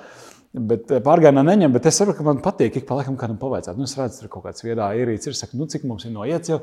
Bet 0.49 0.89
eh, 0.89 0.97
pārgājienā 1.05 1.43
neņem, 1.45 1.69
bet 1.75 1.85
es 1.85 1.99
saprotu, 1.99 2.17
ka 2.17 2.23
man 2.25 2.39
patīk, 2.41 2.79
ik 2.79 2.87
pa 2.89 2.95
laikam 2.97 3.13
kādam 3.21 3.35
pavaicāt. 3.37 3.77
Nu, 3.77 3.85
es 3.85 3.93
redzu, 3.93 4.23
tur 4.23 4.31
kaut 4.33 4.47
kāds 4.47 4.65
viedā 4.65 4.87
ierīcis 4.97 5.29
ir, 5.29 5.35
saka, 5.37 5.53
nu, 5.59 5.67
cik 5.69 5.85
mums 5.85 6.07
ir 6.09 6.13
noiets 6.15 6.49
jau. 6.49 6.57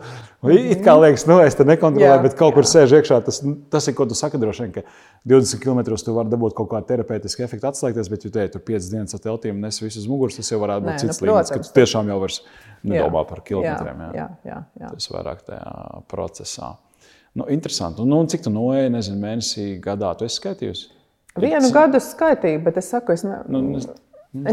It 0.50 0.82
kā 0.82 0.96
liekas, 0.98 1.22
nu, 1.30 1.36
es 1.44 1.54
te 1.54 1.62
nekontrolēju, 1.68 2.24
bet 2.24 2.34
kaut 2.34 2.50
jā. 2.50 2.56
kur 2.56 2.66
sēž 2.66 2.96
iekšā. 2.98 3.20
Tas, 3.28 3.38
nu, 3.46 3.54
tas 3.70 3.86
ir, 3.86 3.94
ko 3.94 4.08
tu 4.10 4.18
saki 4.18 4.42
droši 4.42 4.66
vien, 4.66 4.72
ka 4.74 4.82
20 5.30 5.62
km 5.62 5.84
tu 6.02 6.16
vari 6.18 6.34
dabūt 6.34 6.58
kaut 6.58 6.72
kādu 6.72 6.90
terapeitisku 6.90 7.46
efektu 7.46 7.70
atslēgties, 7.70 8.10
bet, 8.10 8.26
ja 8.26 8.34
tu 8.34 8.58
tur 8.58 8.66
5 8.74 8.90
dienas 8.90 9.14
ar 9.14 9.22
teltīm 9.22 9.62
nes 9.62 9.78
visu 9.84 10.02
uz 10.02 10.10
muguras, 10.10 10.40
tas 10.40 10.50
jau 10.50 10.58
varētu 10.64 10.88
būt 10.88 10.96
Nē, 10.96 10.98
cits 11.04 11.22
nu, 11.22 11.30
līmenis, 11.30 11.54
ka 11.54 11.62
tu 11.62 11.74
tiešām 11.78 12.10
jau 12.10 12.18
vairs 12.24 12.42
nedomā 12.82 13.22
par 13.30 13.44
kilometriem. 13.46 14.02
Jā, 14.02 14.10
jā, 14.18 14.28
jā, 14.50 14.58
jā. 14.82 14.92
Tas 14.98 15.10
vairāk 15.14 15.46
tajā 15.46 15.75
procesā. 16.10 16.74
Nu, 17.36 17.44
interesanti. 17.52 18.04
Nu, 18.08 18.22
cik 18.24 18.46
tu 18.46 18.52
noeji, 18.52 18.90
nezinu, 18.94 19.20
mēnesī 19.20 19.66
gadā 19.84 20.14
tu 20.16 20.24
esi 20.24 20.40
skaitījusi? 20.40 20.88
Vienu 21.36 21.68
gadu 21.74 22.00
skaitīju, 22.00 22.62
bet 22.64 22.80
es 22.80 22.88
saku, 22.94 23.12
es, 23.12 23.26
ne, 23.28 23.42
nu, 23.52 23.60
es, 23.76 23.88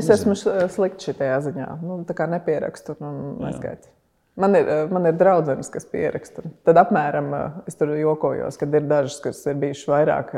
es 0.02 0.10
esmu 0.18 0.36
slikts 0.36 1.08
šajā 1.08 1.40
ziņā. 1.48 1.70
Nu, 1.84 2.02
tā 2.08 2.16
kā 2.18 2.28
nepierakstu 2.28 2.98
un 3.00 3.22
neskaitu. 3.40 3.88
Man 4.36 4.58
ir, 4.58 4.70
man 4.90 5.06
ir 5.06 5.14
draudzenes, 5.14 5.68
kas 5.70 5.86
pieraksta. 5.86 6.42
Tad 6.66 6.80
apmēram 6.82 7.28
es 7.70 7.78
tur 7.78 7.92
jokojos, 7.94 8.58
kad 8.58 8.74
ir 8.74 8.88
dažas, 8.90 9.20
kas 9.22 9.44
ir 9.46 9.60
bijušas 9.62 9.92
vairāk, 9.92 10.32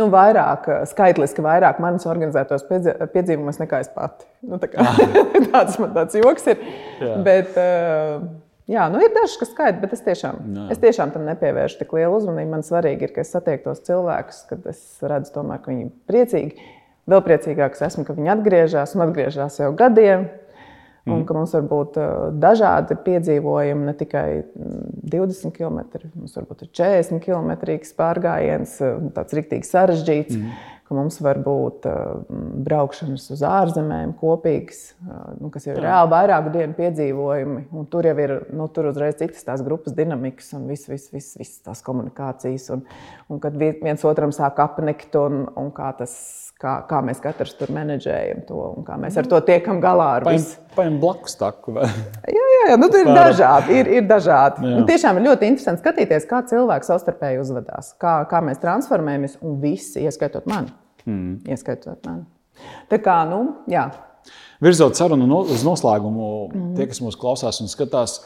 nu, 0.00 0.08
vairāk 0.10 0.66
skaitliski 0.90 1.44
vairāk 1.46 1.78
manas 1.80 2.08
organizētos 2.10 2.66
piedzīvumus 2.66 3.62
nekā 3.62 3.84
es 3.84 3.92
pati. 3.94 4.26
Nu, 4.42 4.58
tā 4.58 4.72
kā, 4.72 4.88
tāds 5.54 5.78
man 5.78 5.94
tāds 5.94 6.18
joks 6.18 6.50
ir. 6.50 6.66
Jā. 6.98 7.20
Bet, 7.22 7.54
jā, 8.70 8.84
nu, 8.92 9.00
ir 9.02 9.14
dažas, 9.14 9.38
kas 9.40 9.50
skaita, 9.54 9.80
bet 9.82 9.96
es 9.96 10.04
tiešām, 10.06 10.42
jā. 10.56 10.66
es 10.74 10.82
tiešām 10.82 11.14
tam 11.14 11.26
nepievēršu 11.30 11.80
tik 11.80 11.96
lielu 11.96 12.18
uzmanību. 12.18 12.52
Man 12.52 12.66
svarīgi 12.66 13.08
ir, 13.08 13.14
ka 13.14 13.24
es 13.24 13.32
satiektos 13.34 13.82
cilvēkus, 13.88 14.44
kad 14.50 14.68
es 14.70 14.84
redzu, 15.02 15.34
tomēr, 15.38 15.62
ka 15.62 15.72
viņi 15.72 15.88
ir 15.88 15.96
priecīgi. 16.10 16.70
Vēl 17.10 17.24
priecīgāks 17.26 17.82
esmu, 17.82 18.06
ka 18.06 18.14
viņi 18.14 18.30
atgriežas 18.36 18.94
un 18.94 19.06
atgriežas 19.08 19.58
jau 19.62 19.72
gadiem. 19.78 20.28
Un 21.02 21.16
mm. 21.16 21.22
ka 21.26 21.34
mums 21.34 21.50
var 21.56 21.64
būt 21.66 21.96
dažādi 22.38 22.94
piedzīvojumi, 23.02 23.88
ne 23.88 23.94
tikai 23.98 24.26
20 25.10 25.50
km, 25.56 25.80
mums 26.14 26.36
var 26.38 26.44
būt 26.46 26.68
40 26.70 27.18
km 27.24 27.50
pārgājiens, 27.98 28.76
tāds 29.16 29.34
rīktīgi 29.34 29.66
sarežģīts. 29.66 30.38
Mm. 30.38 30.60
Mums 30.92 31.18
var 31.24 31.40
būt 31.42 31.86
braukšanas 32.66 33.28
uz 33.34 33.42
ārzemēm, 33.48 34.14
kopīgas, 34.20 34.82
nu, 35.38 35.48
kas 35.52 35.66
jau 35.66 35.76
ir 35.76 35.82
reāli 35.86 36.12
vairāku 36.12 36.52
dienu 36.54 36.76
piedzīvojumi. 36.78 37.64
Tur 37.92 38.10
jau 38.10 38.16
ir 38.24 38.36
nu, 38.52 38.68
tur 38.74 38.90
uzreiz 38.92 39.18
citas 39.20 39.46
tās 39.46 39.64
grupas 39.64 39.96
dinamikas 39.96 40.52
un 40.58 40.68
visas 40.70 40.92
vis, 40.92 41.08
vis, 41.14 41.32
vis 41.40 41.56
tās 41.64 41.82
komunikācijas. 41.86 42.68
Un, 42.76 42.86
un 43.32 43.42
kad 43.42 43.56
viens 43.58 44.06
otram 44.08 44.34
sāk 44.36 44.60
apnikt 44.62 45.16
un, 45.20 45.46
un 45.58 45.72
kā 45.74 45.92
tas 45.98 46.16
kā, 46.62 46.74
kā 46.88 47.00
mēs 47.04 47.20
katrs 47.22 47.54
tur 47.58 47.72
menedžējam 47.74 48.44
to 48.48 48.58
un 48.76 48.86
kā 48.86 48.98
mēs 49.00 49.18
ar 49.20 49.28
to 49.30 49.40
tiekam 49.46 49.80
galā. 49.82 50.10
Paņem 50.76 50.98
blakus 51.02 51.36
taku. 51.40 51.74
jā, 52.38 52.44
jā, 52.54 52.60
jā 52.70 52.78
nu, 52.80 52.88
ir 52.98 53.10
dažādi. 53.10 53.80
Ir, 53.80 53.90
ir 53.98 54.06
dažādi. 54.08 54.68
Un 54.80 54.86
tiešām 54.88 55.18
ir 55.18 55.28
ļoti 55.30 55.50
interesanti 55.52 55.84
skatīties, 55.84 56.28
kā 56.30 56.42
cilvēki 56.48 56.88
savstarpēji 56.88 57.42
uzvedās, 57.42 57.92
kā, 58.02 58.20
kā 58.30 58.40
mēs 58.44 58.62
transformējamies 58.62 59.40
un 59.42 59.58
visi, 59.62 60.06
ieskaitot 60.06 60.48
mani. 60.50 60.72
Mm. 61.08 61.40
Ieskaitot 61.48 62.04
mani. 62.06 62.26
Tā 62.90 62.98
kā, 63.02 63.22
nu, 63.28 63.42
jā. 63.70 63.88
Virzot 64.62 64.94
sarunu 64.94 65.42
uz 65.42 65.64
noslēgumu, 65.66 66.28
mm. 66.52 66.70
tie, 66.78 66.86
kas 66.90 67.02
mūs 67.02 67.16
klausās 67.18 67.58
un 67.64 67.70
skatās, 67.70 68.20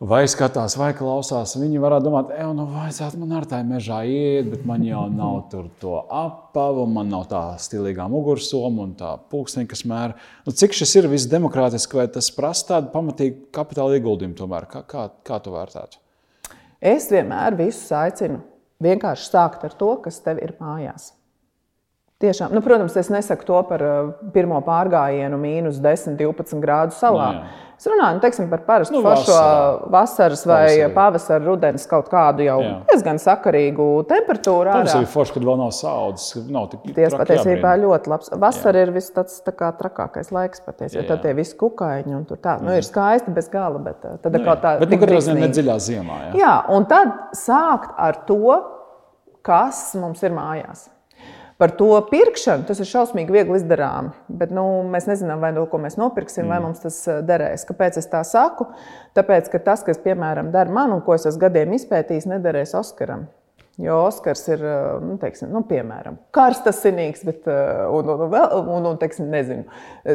vai 0.00 0.24
skatās, 0.30 0.74
vai 0.78 0.90
klausās. 0.98 1.54
Viņi 1.58 1.82
varētu 1.82 2.06
domāt, 2.08 2.32
ej, 2.34 2.48
nu, 2.56 2.66
vajadzētu 2.72 3.20
man 3.22 3.36
ar 3.38 3.46
tā 3.50 3.60
mežā 3.66 4.00
iet, 4.08 4.48
bet 4.50 4.66
man 4.66 4.82
jau 4.86 5.04
nav 5.12 5.44
tur 5.52 5.68
to 5.82 6.00
apavu, 6.02 6.88
man 6.90 7.12
nav 7.12 7.28
tā 7.30 7.42
stilīgā 7.62 8.08
mugursoma 8.10 8.88
un 8.88 8.96
tā 8.98 9.14
pulksteņa, 9.30 9.70
kas 9.70 9.84
mēra. 9.86 10.18
Nu, 10.46 10.54
cik 10.54 10.74
šis 10.78 10.96
ir 10.98 11.10
viss 11.12 11.30
demokrātiski, 11.30 12.00
vai 12.00 12.08
tas 12.14 12.32
prasa 12.34 12.72
tādu 12.74 12.92
pamatīgu 12.94 13.52
kapitāla 13.54 14.00
ieguldījumu 14.00 14.38
tomēr? 14.38 14.66
Kā, 14.70 14.82
kā, 14.88 15.08
kā 15.26 15.38
tu 15.44 15.54
vērtētu? 15.54 16.02
Es 16.78 17.10
vienmēr 17.10 17.58
visus 17.58 17.90
aicinu 17.94 18.42
vienkārši 18.82 19.30
sākt 19.32 19.64
ar 19.66 19.74
to, 19.78 19.94
kas 20.02 20.20
tev 20.22 20.38
ir 20.42 20.54
mājās. 20.62 21.12
Tiešām, 22.18 22.50
nu, 22.50 22.58
protams, 22.58 22.96
es 22.98 23.12
nesaku 23.14 23.44
to 23.46 23.58
par 23.68 23.82
uh, 23.86 24.06
pirmo 24.34 24.58
pārgājienu, 24.66 25.36
mīnus 25.38 25.76
10, 25.78 26.16
12 26.18 26.58
grādu 26.58 26.96
salā. 26.96 27.28
No, 27.36 27.44
nu, 27.44 27.68
es 27.78 27.86
runāju 27.86 28.16
nu, 28.16 28.22
teiksim, 28.24 28.48
par 28.50 28.64
parastu 28.66 28.96
nu, 28.96 29.02
foršo 29.04 29.36
vasaras 29.94 30.42
vai 30.42 30.64
pavasarī. 30.64 30.88
pavasara, 30.96 31.44
rudens 31.44 31.86
kaut 31.86 32.10
kādu 32.10 32.42
jau 32.42 32.56
jā. 32.64 32.72
diezgan 32.90 33.22
sakarīgu 33.22 33.86
temperatūru. 34.10 34.74
Tas 34.80 34.98
ir 34.98 35.06
forši, 35.14 35.36
kad 35.36 35.46
vēl 35.46 35.62
nav 35.62 35.70
saudzes. 35.78 36.42
Ties 36.88 37.16
patiesībā 37.22 37.76
ļoti 37.84 38.14
labs. 38.16 38.34
Vasara 38.48 38.82
jā. 38.82 38.88
ir 38.88 38.94
viss 38.98 39.14
tāds 39.14 39.38
tā 39.46 39.54
kā 39.62 39.70
trakākais 39.78 40.34
laiks 40.34 40.66
patiesībā. 40.66 41.06
Tad 41.14 41.22
tie 41.22 41.38
visi 41.38 41.54
kukaiņi 41.62 42.18
un 42.18 42.26
tur 42.26 42.42
tā. 42.42 42.58
Nu, 42.58 42.74
ir 42.74 42.90
skaisti 42.90 43.38
bez 43.38 43.46
gala, 43.54 43.78
bet 43.86 44.02
uh, 44.02 44.18
tad 44.26 44.34
nu, 44.34 44.42
kaut 44.42 44.66
tā. 44.66 44.74
Bet 44.82 44.90
nu, 44.90 45.04
katrā 45.06 45.22
ziņā 45.30 45.46
nedziļā 45.46 45.80
ziemā. 45.86 46.20
Jā. 46.26 46.36
jā, 46.42 46.52
un 46.74 46.90
tad 46.90 47.14
sākt 47.46 47.94
ar 47.94 48.24
to, 48.26 48.58
kas 49.46 49.92
mums 50.02 50.26
ir 50.26 50.34
mājās. 50.34 50.88
Par 51.58 51.72
to 51.74 51.88
pirkšanu 52.06 52.68
tas 52.68 52.78
ir 52.78 52.86
šausmīgi 52.86 53.34
viegli 53.34 53.58
izdarām. 53.58 54.12
Bet 54.30 54.52
nu, 54.54 54.62
mēs 54.92 55.08
nezinām, 55.10 55.40
vai 55.42 55.50
to, 55.56 55.64
ko 55.70 55.80
mēs 55.82 55.98
nopirksim, 55.98 56.44
mm. 56.44 56.52
vai 56.54 56.58
mums 56.62 56.84
tas 56.84 57.00
eh, 57.10 57.18
derēs. 57.26 57.66
Kāpēc 57.66 57.98
es 57.98 58.06
tā 58.12 58.22
saku? 58.26 58.68
Tāpēc, 59.18 59.50
ka 59.50 59.62
tas, 59.66 59.82
kas, 59.86 59.98
piemēram, 60.04 60.52
dara 60.54 60.70
man 60.70 60.94
un 60.94 61.02
ko 61.02 61.18
es 61.18 61.26
esmu 61.26 61.42
gadiem 61.48 61.74
izpētījis, 61.74 62.30
nederēs 62.30 62.76
Oskaram. 62.78 63.26
Jo 63.78 63.94
Oskars 64.08 64.40
ir, 64.48 64.62
eh, 64.64 64.86
nu, 64.98 65.14
teiksim, 65.22 65.52
nu, 65.54 65.60
piemēram, 65.62 66.16
karstasinīgs, 66.34 67.20
bet, 67.22 67.44
eh, 67.46 67.84
un, 67.94 68.08
un, 68.10 68.24
un, 68.26 68.70
un, 68.74 68.88
un 68.90 68.96
teiksim, 68.98 69.28
nezinu, 69.30 69.68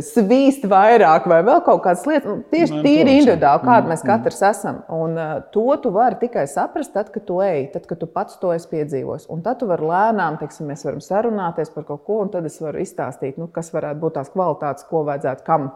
svīst 0.03 0.65
vairāk 0.67 1.29
vai 1.31 1.37
vēl 1.47 1.61
kaut 1.63 1.79
kādas 1.85 2.03
lietas. 2.09 2.27
Nu, 2.27 2.43
tieši 2.51 2.81
tīri 2.83 3.15
individuāli, 3.21 3.63
kāda 3.63 3.87
mēs 3.87 4.03
mm, 4.03 4.09
mm. 4.09 4.11
katrs 4.11 4.43
esam. 4.49 4.81
Un 4.91 5.15
uh, 5.15 5.33
to 5.55 5.63
tu 5.79 5.93
vari 5.95 6.19
tikai 6.19 6.43
saprast, 6.51 6.91
tad, 6.91 7.13
kad 7.15 7.23
tu 7.29 7.39
ej, 7.45 7.69
tad, 7.71 7.87
kad 7.87 8.03
tu 8.03 8.09
pats 8.11 8.35
to 8.41 8.51
esi 8.51 8.67
piedzīvojis. 8.73 9.29
Un 9.31 9.45
tad 9.45 9.61
tu 9.61 9.71
vari 9.71 9.87
lēnām, 9.93 10.41
teiksim, 10.43 10.67
mēs 10.67 10.83
varam 10.83 10.99
sarunāties 11.03 11.71
par 11.71 11.87
kaut 11.87 12.03
ko, 12.03 12.19
un 12.25 12.33
tad 12.35 12.51
es 12.51 12.59
varu 12.59 12.83
izstāstīt, 12.83 13.39
nu, 13.39 13.47
kas 13.47 13.71
varētu 13.71 14.03
būt 14.03 14.19
tās 14.19 14.33
kvalitātes, 14.35 14.91
ko 14.91 15.05
vajadzētu 15.07 15.47
kam 15.47 15.71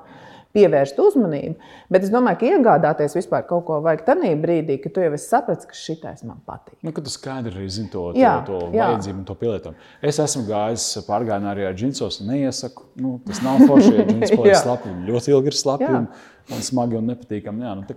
pievērst 0.57 0.99
uzmanību. 1.01 1.55
Bet 1.93 2.07
es 2.07 2.11
domāju, 2.13 2.39
ka 2.41 2.49
iegādāties 2.49 3.15
vispār 3.17 3.45
kaut 3.49 3.65
ko 3.67 3.79
vajag 3.85 4.03
tajā 4.07 4.33
brīdī, 4.41 4.79
kad 4.83 4.95
tu 4.95 5.03
jau 5.03 5.11
esi 5.15 5.29
sapratis, 5.29 5.69
ka 5.69 5.77
šitais 5.77 6.25
man 6.27 6.41
patīk. 6.47 6.75
Nu, 6.85 6.93
kad 6.95 7.05
tu 7.05 7.13
skaidri 7.13 7.53
arī 7.53 7.67
zini 7.77 7.91
to, 7.93 8.07
to, 8.11 8.21
jā, 8.21 8.33
to 8.47 8.59
vajadzību 8.73 9.21
un 9.21 9.27
to 9.29 9.37
pielietojumu. 9.41 9.85
Es 10.11 10.19
esmu 10.23 10.43
gājis 10.49 10.87
pārgājienā 11.07 11.53
arī 11.53 11.67
ar 11.69 11.77
džinsos 11.77 12.19
neiesaku. 12.25 12.89
Nu, 13.03 13.17
tas 13.27 13.43
nav 13.45 13.61
forši, 13.69 13.93
ja 13.93 14.07
džins 14.09 14.33
paliek 14.39 14.59
slapi. 14.63 14.97
Ļoti 15.07 15.33
ilgi 15.35 15.53
ir 15.53 15.61
slapi 15.61 15.89
un, 15.91 16.11
un 16.51 16.67
smagi 16.71 16.99
un 16.99 17.09
nepatīkami. 17.13 17.67
Jā, 17.67 17.77
nu, 17.77 17.87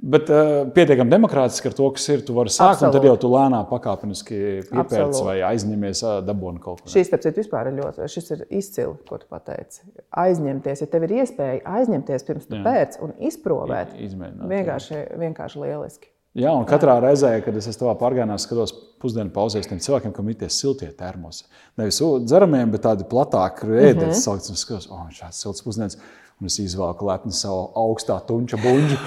Bet 0.00 0.30
uh, 0.32 0.62
pietiekami 0.72 1.12
demokrātiski 1.12 1.68
ar 1.68 1.74
to, 1.76 1.88
kas 1.92 2.06
ir. 2.08 2.22
Tu 2.24 2.32
vari 2.32 2.52
sākt, 2.52 2.78
Absolut. 2.78 2.88
un 2.88 2.94
tad 2.96 3.06
jau 3.10 3.16
tu 3.20 3.30
lēnām 3.34 3.66
pakāpeniski 3.68 4.38
piepērci 4.70 5.24
vai 5.26 5.34
aizņemies 5.50 6.00
uh, 6.06 6.14
dabūnu 6.24 6.62
kaut 6.62 6.80
ko. 6.80 6.92
Šis, 6.92 7.10
starp 7.10 7.26
citu, 7.26 7.42
vispār 7.42 7.68
ir 7.68 7.76
ļoti, 7.82 8.06
šis 8.08 8.32
ir 8.36 8.46
izcili, 8.48 8.94
ko 9.08 9.18
tu 9.20 9.28
pateici. 9.28 9.84
Aizņemties, 10.22 10.84
ja 10.86 10.88
tev 10.94 11.04
ir 11.04 11.18
iespēja 11.20 11.60
aizņemties 11.80 12.24
pirms 12.30 12.48
tu 12.48 12.62
pēc 12.64 12.96
un 13.04 13.12
izprovēt. 13.28 13.92
Izmēģināt. 14.08 14.48
Vienkārši, 14.54 15.02
vienkārši 15.20 15.62
lieliski. 15.66 16.10
Jā, 16.38 16.52
un 16.54 16.62
katrā 16.62 16.94
Jā. 16.94 17.02
reizē, 17.08 17.30
kad 17.42 17.56
es 17.58 17.66
savā 17.74 17.96
pārgājienā 17.98 18.36
skatos 18.38 18.70
pusdienu 19.02 19.32
pauzēs 19.34 19.66
tiem 19.66 19.80
cilvēkiem, 19.82 20.12
kam 20.14 20.28
ir 20.30 20.36
tie 20.38 20.48
siltie 20.54 20.86
termosi. 20.94 21.48
Nevis 21.80 21.98
dzeramiem, 21.98 22.70
bet 22.70 22.84
tādi 22.86 23.06
platāki 23.10 23.66
ēdienu 23.66 24.06
mm 24.06 24.12
-hmm. 24.12 24.20
salīdzināts. 24.22 24.52
Un 24.54 24.60
skatos, 24.60 24.86
oh, 24.94 25.08
šāds 25.10 25.42
silts 25.42 25.64
pusdienas. 25.66 25.98
Un 26.40 26.48
es 26.48 26.56
izvēlu 26.62 27.04
lepni 27.04 27.34
savu 27.36 27.66
augstā 27.76 28.16
tunča 28.24 28.56
buļbuļsu, 28.62 28.98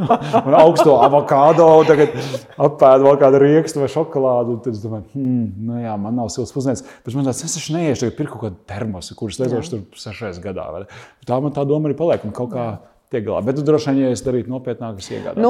un 0.48 0.56
augsto 0.56 0.94
avokado, 1.04 1.66
tagad 1.84 2.14
apēdu 2.56 3.04
vēl 3.04 3.18
kādu 3.20 3.42
rīkstu 3.44 3.82
vai 3.82 3.90
šokolādi. 3.92 4.56
Tad 4.64 4.72
es 4.72 4.80
domāju, 4.80 5.04
hmm, 5.12 5.48
nu 5.68 5.82
jā, 5.82 5.96
man 6.00 6.16
nav 6.16 6.32
silts 6.32 6.54
pusdienas. 6.56 6.86
Bet 7.04 7.18
man 7.18 7.28
tāds, 7.28 7.44
es 7.44 7.58
taču 7.58 7.76
neiešu, 7.76 8.06
tagad 8.06 8.16
pirku 8.22 8.38
kaut 8.40 8.54
kādu 8.54 8.62
termosu, 8.72 9.18
kurus 9.20 9.40
lietošu 9.42 9.74
tur 9.74 10.00
sešais 10.00 10.40
gadā. 10.40 10.70
Vai? 10.72 10.86
Tā 11.28 11.42
man 11.44 11.52
tā 11.52 11.68
doma 11.68 11.90
arī 11.90 11.98
paliek. 11.98 12.24
Un 12.24 12.32
kaut 12.36 12.54
kā 12.56 12.70
tiek 13.12 13.24
galā. 13.24 13.40
Bet 13.44 13.60
droši 13.64 13.92
vien, 13.92 14.00
ja 14.04 14.12
es 14.12 14.22
darītu 14.24 14.52
nopietnāk, 14.52 14.98
es 15.00 15.08
iegādājos. 15.12 15.40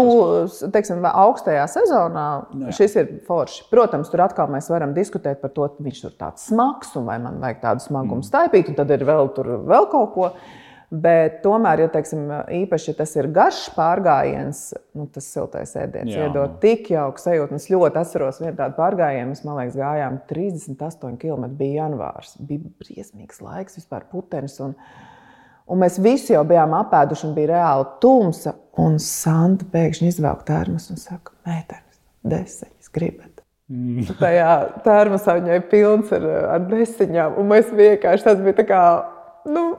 Nu, 0.60 0.68
teiksim, 0.74 1.02
augstajā 1.08 1.64
sezonā 1.70 2.26
nu 2.52 2.68
Jā. 2.68 2.76
šis 2.78 2.96
ir 3.00 3.10
forši. 3.26 3.66
Protams, 3.72 4.10
tur 4.12 4.22
atkal 4.26 4.50
mēs 4.52 4.70
varam 4.70 4.94
diskutēt 4.96 5.42
par 5.42 5.52
to, 5.56 5.66
viņš 5.82 6.04
ir 6.04 6.14
tāds 6.20 6.46
smags 6.50 6.94
un 6.98 7.08
vai 7.08 7.18
man 7.22 7.40
vajag 7.42 7.60
tādu 7.64 7.86
smagumu 7.88 8.22
mm. 8.22 8.28
staipīt, 8.30 8.70
un 8.70 8.78
tad 8.78 8.94
ir 8.94 9.04
vēl, 9.08 9.32
tur, 9.36 9.56
vēl 9.66 9.90
kaut 9.92 10.14
ko. 10.14 10.30
Bet 10.88 11.42
tomēr, 11.44 11.82
ja 11.82 11.88
teiksim, 11.92 12.22
īpaši 12.62 12.88
ja 12.88 12.94
tas 13.02 13.10
ir 13.18 13.26
garš 13.32 13.66
pārgājiens, 13.74 14.62
nu, 14.96 15.04
tas 15.12 15.26
siltais 15.28 15.74
ēdiens 15.76 16.14
Jā. 16.14 16.30
iedod 16.30 16.54
tik 16.62 16.88
jauku 16.94 17.20
sajūtu. 17.20 17.58
Es 17.60 17.68
ļoti 17.68 18.00
atceros 18.00 18.40
vienu 18.40 18.54
tādu 18.56 18.78
pārgājienu, 18.78 19.34
mēs 19.34 19.44
liekas, 19.44 19.76
gājām 19.76 20.16
38 20.30 21.20
km. 21.20 21.44
Bija 21.60 21.82
janvārs, 21.82 22.38
bija 22.40 22.72
briesmīgs 22.80 23.44
laiks, 23.44 23.76
vispār 23.82 24.08
putenis. 24.08 24.56
Un, 24.64 24.72
un 25.68 25.84
mēs 25.84 26.00
visi 26.00 26.32
jau 26.32 26.46
bijām 26.48 26.72
apēduši, 26.80 27.28
un 27.28 27.36
bija 27.36 27.52
reāli 27.52 27.90
tumsa. 28.00 28.56
Un 28.80 28.96
Santa 29.02 29.68
pēkšņi 29.68 30.08
izvelk 30.14 30.48
termos 30.48 30.88
un 30.88 31.02
saka, 31.02 31.36
meitenes, 31.44 32.00
deseņas 32.24 32.94
gribat. 32.96 33.44
Mm. 33.68 34.08
Tajā 34.24 34.56
termosā 34.88 35.36
viņai 35.36 35.60
pilns 35.68 36.16
ar, 36.16 36.24
ar 36.56 36.66
desiņām, 36.72 37.36
un 37.36 37.52
mēs 37.52 37.76
vienkārši 37.76 38.30
tas 38.30 38.40
bija 38.40 38.62
tā 38.62 38.68
kā. 38.72 38.82
Nu, 39.48 39.70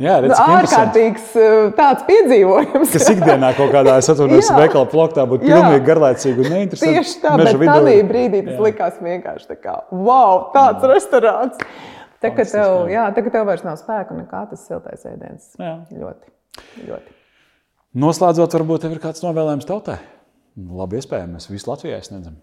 Jā, 0.00 0.14
redz, 0.24 0.32
nu, 0.32 0.54
ārkārtīgs 0.56 1.24
uh, 1.36 1.66
tāds 1.76 2.06
piedzīvojums. 2.08 2.92
Kas 2.94 3.10
ikdienā 3.12 3.50
kaut 3.58 3.72
kādā, 3.74 3.98
es 4.00 4.08
atvainojos, 4.08 4.48
veikala 4.62 4.88
ploktā 4.88 5.26
būtu 5.28 5.44
pilnīgi 5.44 5.82
garlaicīgi 5.84 6.40
un 6.40 6.54
neinteresanti. 6.54 6.94
Tieši 6.96 7.16
tā, 7.20 7.34
bet 7.36 7.52
tādā 7.60 7.96
brīdī 8.08 8.40
tas 8.46 8.54
jā. 8.56 8.64
likās 8.64 9.00
vienkārši 9.04 9.50
tā 9.50 9.58
kā, 9.60 9.76
wow, 9.92 10.46
tāds 10.54 10.86
jā. 10.86 10.92
restorāns. 10.94 11.60
Tā, 12.20 12.32
ka 12.36 12.44
tev, 12.48 12.88
jā, 12.92 13.04
tā, 13.16 13.24
tev 13.28 13.44
vairs 13.48 13.64
nav 13.64 13.76
spēka 13.80 14.16
nekā 14.16 14.46
tas 14.48 14.64
siltais 14.68 15.04
ēdiens. 15.08 15.52
Jā. 15.60 15.74
Ļoti, 15.92 16.32
ļoti. 16.88 17.16
Noslēdzot, 18.00 18.56
varbūt 18.56 18.86
tev 18.86 18.96
ir 18.96 19.04
kāds 19.04 19.24
novēlējums 19.24 19.68
tautai. 19.68 19.98
Labi, 20.56 21.00
iespējams, 21.00 21.36
mēs 21.36 21.52
visu 21.52 21.68
Latvijā 21.70 22.00
sniedzam. 22.04 22.40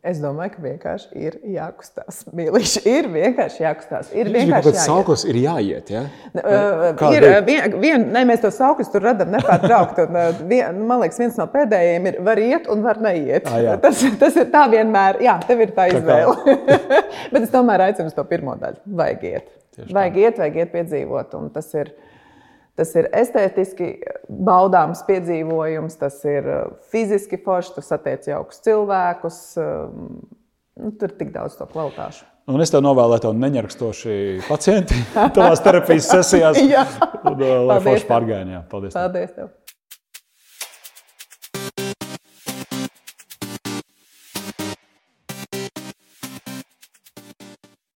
Es 0.00 0.16
domāju, 0.16 0.54
ka 0.54 0.62
vienkārši 0.64 1.10
ir 1.20 1.34
jākustās. 1.52 2.22
Mīlīši 2.32 2.80
ir 2.88 3.08
vienkārši 3.12 3.60
jākustās. 3.60 4.08
Ir 4.16 4.30
Vienkārši 4.32 4.70
jāiet. 4.70 4.78
sauklis 4.80 5.26
ir 5.28 5.36
jāiet. 5.42 5.90
Ja? 5.92 6.06
Uh, 6.32 7.12
ir, 7.12 7.26
uh, 7.28 7.34
vien, 7.44 7.74
vien, 7.82 8.06
ne, 8.14 8.22
mēs 8.30 8.40
to 8.40 8.48
saukus 8.54 8.88
tur 8.88 9.04
radām 9.04 9.28
nepārtraukti. 9.34 10.06
Uh, 10.08 10.40
vien, 10.48 10.72
nu, 10.78 10.86
man 10.88 11.02
liekas, 11.02 11.20
viens 11.20 11.36
no 11.36 11.44
pēdējiem 11.52 12.08
ir 12.08 12.16
var 12.24 12.40
iet 12.40 12.70
un 12.72 12.80
var 12.86 13.02
neiet. 13.04 13.50
Ah, 13.52 13.76
tas, 13.82 14.00
tas 14.22 14.40
ir 14.40 14.48
tā 14.54 14.64
vienmēr. 14.72 15.20
Jā, 15.26 15.36
tev 15.44 15.60
ir 15.66 15.74
tā 15.76 15.90
izvēle. 15.92 16.56
Bet 17.34 17.42
es 17.42 17.52
tomēr 17.52 17.90
aicinu 17.90 18.08
uz 18.08 18.16
to 18.16 18.24
pirmo 18.30 18.56
daļu. 18.62 18.80
Vajag 19.02 19.26
iet. 19.34 19.52
Tā. 19.76 19.84
Vajag 19.92 20.16
iet, 20.24 20.40
vajag 20.40 20.56
iet 20.62 20.72
piedzīvot. 20.78 21.36
Un 21.36 21.52
tas 21.52 21.68
ir, 21.76 21.92
tas 22.78 22.92
ir 22.98 23.08
estētiski 23.16 23.92
baudāms 24.28 25.02
piedzīvojums, 25.08 25.96
tas 26.00 26.18
ir 26.28 26.46
uh, 26.46 26.60
fiziski 26.92 27.40
forši, 27.44 27.74
tu 27.78 27.86
satiec 27.86 28.28
jaukus 28.30 28.62
cilvēkus. 28.66 29.40
um, 29.62 30.20
Nu, 30.80 30.92
tur 30.96 31.10
ir 31.10 31.16
tik 31.18 31.32
daudz 31.34 31.58
to 31.58 31.66
kvalitāšu. 31.68 32.24
Un 32.50 32.62
es 32.64 32.72
tev 32.72 32.80
novēlēju, 32.82 33.22
tev 33.26 33.34
neņarkstoši 33.38 34.14
pacienti 34.48 34.96
tavās 35.36 35.60
terapijas 35.62 36.08
sesijās. 36.10 36.58
Jā. 36.64 36.86
Un, 37.28 37.42
lai 37.68 37.78
forši 37.84 38.06
tev. 38.06 38.10
pārgājienā. 38.14 38.62
Paldies! 38.70 38.94
tev. 38.94 39.02
Paldies! 39.02 39.34
Tev. 39.36 39.50